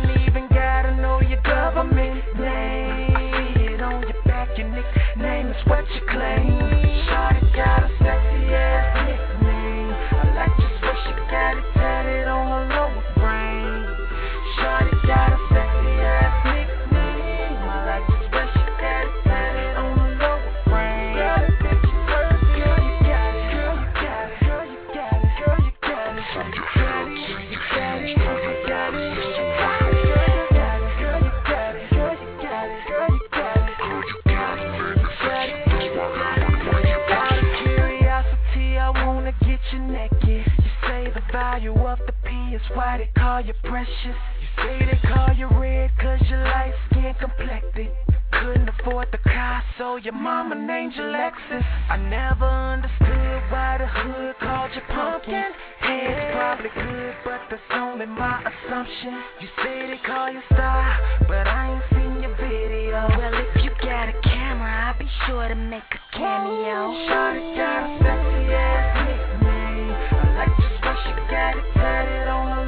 [42.76, 43.90] why they call you precious.
[44.06, 47.90] You say they call you red cause your light skin complected.
[48.32, 51.64] Couldn't afford the car, so your mama named you Lexus.
[51.90, 55.52] I never understood why the hood called you pumpkin.
[55.82, 59.22] Hey, it's probably good, but that's only my assumption.
[59.42, 63.06] You say they call you star, but I ain't seen your video.
[63.18, 66.96] Well, if you got a camera, I'll be sure to make a cameo.
[67.06, 69.92] Shawty got a sexy ass nickname.
[69.92, 72.61] I like just what you got it tatted on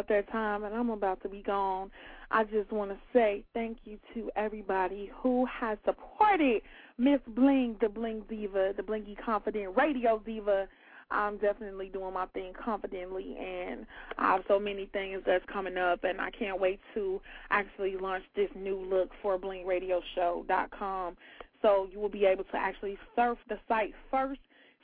[0.00, 1.90] about that time, and I'm about to be gone.
[2.30, 6.62] I just want to say thank you to everybody who has supported
[6.96, 10.66] Miss Bling, the Bling Diva, the Blingy Confident Radio Diva.
[11.10, 13.84] I'm definitely doing my thing confidently, and
[14.16, 17.20] I have so many things that's coming up, and I can't wait to
[17.50, 21.16] actually launch this new look for BlingRadioShow.com.
[21.62, 24.40] So you will be able to actually surf the site first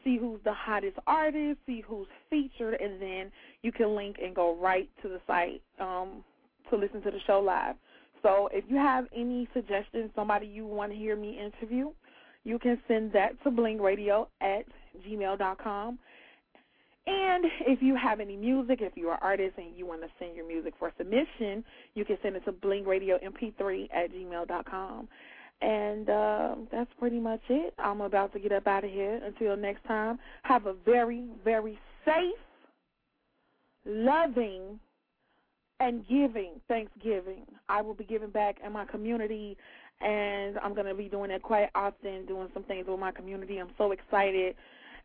[0.06, 4.56] see who's the hottest artist, see who's featured, and then you can link and go
[4.56, 6.24] right to the site um,
[6.70, 7.74] to listen to the show live.
[8.22, 11.90] So if you have any suggestions, somebody you want to hear me interview,
[12.44, 14.64] you can send that to blingradio at
[15.06, 15.98] gmail.com.
[17.08, 20.34] And if you have any music, if you're an artist and you want to send
[20.34, 21.64] your music for submission,
[21.94, 25.08] you can send it to blingradiomp3 at gmail.com.
[25.62, 27.74] And uh, that's pretty much it.
[27.78, 29.20] I'm about to get up out of here.
[29.24, 32.34] Until next time, have a very, very safe,
[33.86, 34.78] loving,
[35.80, 37.46] and giving Thanksgiving.
[37.68, 39.56] I will be giving back in my community,
[40.00, 43.58] and I'm going to be doing that quite often, doing some things with my community.
[43.58, 44.54] I'm so excited.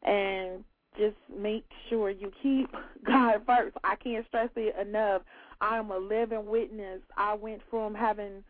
[0.04, 0.64] And
[0.98, 2.70] just make sure you keep
[3.06, 3.78] God first.
[3.84, 5.22] I can't stress it enough.
[5.60, 7.02] I am a living witness.
[7.16, 8.44] I went from having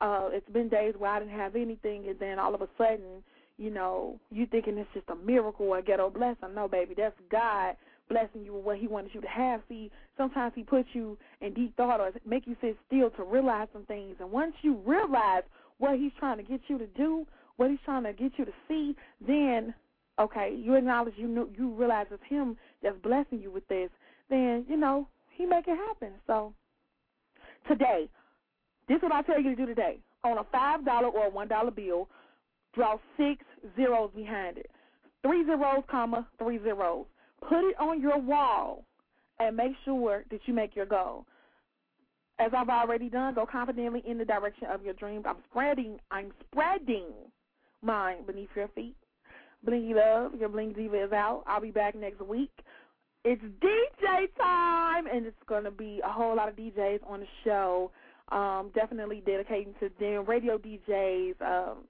[0.00, 3.22] uh it's been days where I didn't have anything and then all of a sudden,
[3.58, 6.54] you know, you thinking it's just a miracle or a ghetto blessing.
[6.54, 7.76] No, baby, that's God
[8.08, 9.62] blessing you with what he wanted you to have.
[9.68, 13.68] See, sometimes he puts you in deep thought or make you sit still to realize
[13.72, 14.16] some things.
[14.20, 15.42] And once you realize
[15.78, 18.52] what he's trying to get you to do, what he's trying to get you to
[18.68, 18.94] see,
[19.26, 19.74] then
[20.18, 23.90] okay, you acknowledge you know you realize it's him that's blessing you with this,
[24.30, 26.12] then, you know, he make it happen.
[26.26, 26.52] So
[27.68, 28.08] today,
[28.88, 29.98] this is what I tell you to do today.
[30.24, 32.08] On a five dollar or a one dollar bill,
[32.74, 33.44] draw six
[33.76, 34.70] zeros behind it.
[35.22, 37.06] Three zeros, comma, three zeros.
[37.48, 38.84] Put it on your wall
[39.38, 41.26] and make sure that you make your goal.
[42.38, 45.24] As I've already done, go confidently in the direction of your dreams.
[45.26, 47.06] I'm spreading I'm spreading
[47.82, 48.96] mine beneath your feet.
[49.66, 51.42] Blingy Love, your Bling Diva is out.
[51.46, 52.52] I'll be back next week.
[53.24, 57.26] It's DJ time, and it's going to be a whole lot of DJs on the
[57.42, 57.90] show.
[58.32, 61.84] Um, definitely dedicating to them, radio DJs, um,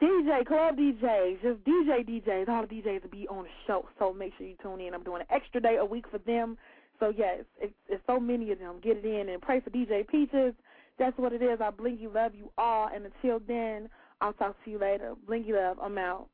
[0.00, 2.48] DJ, club DJs, just DJ DJs.
[2.48, 4.94] All the DJs will be on the show, so make sure you tune in.
[4.94, 6.56] I'm doing an extra day a week for them.
[7.00, 8.76] So, yes, it's, it's so many of them.
[8.82, 10.54] Get it in and pray for DJ Peaches.
[10.98, 11.60] That's what it is.
[11.60, 13.88] I Blingy love you all, and until then,
[14.20, 15.14] I'll talk to you later.
[15.28, 16.28] Blingy love, I'm out.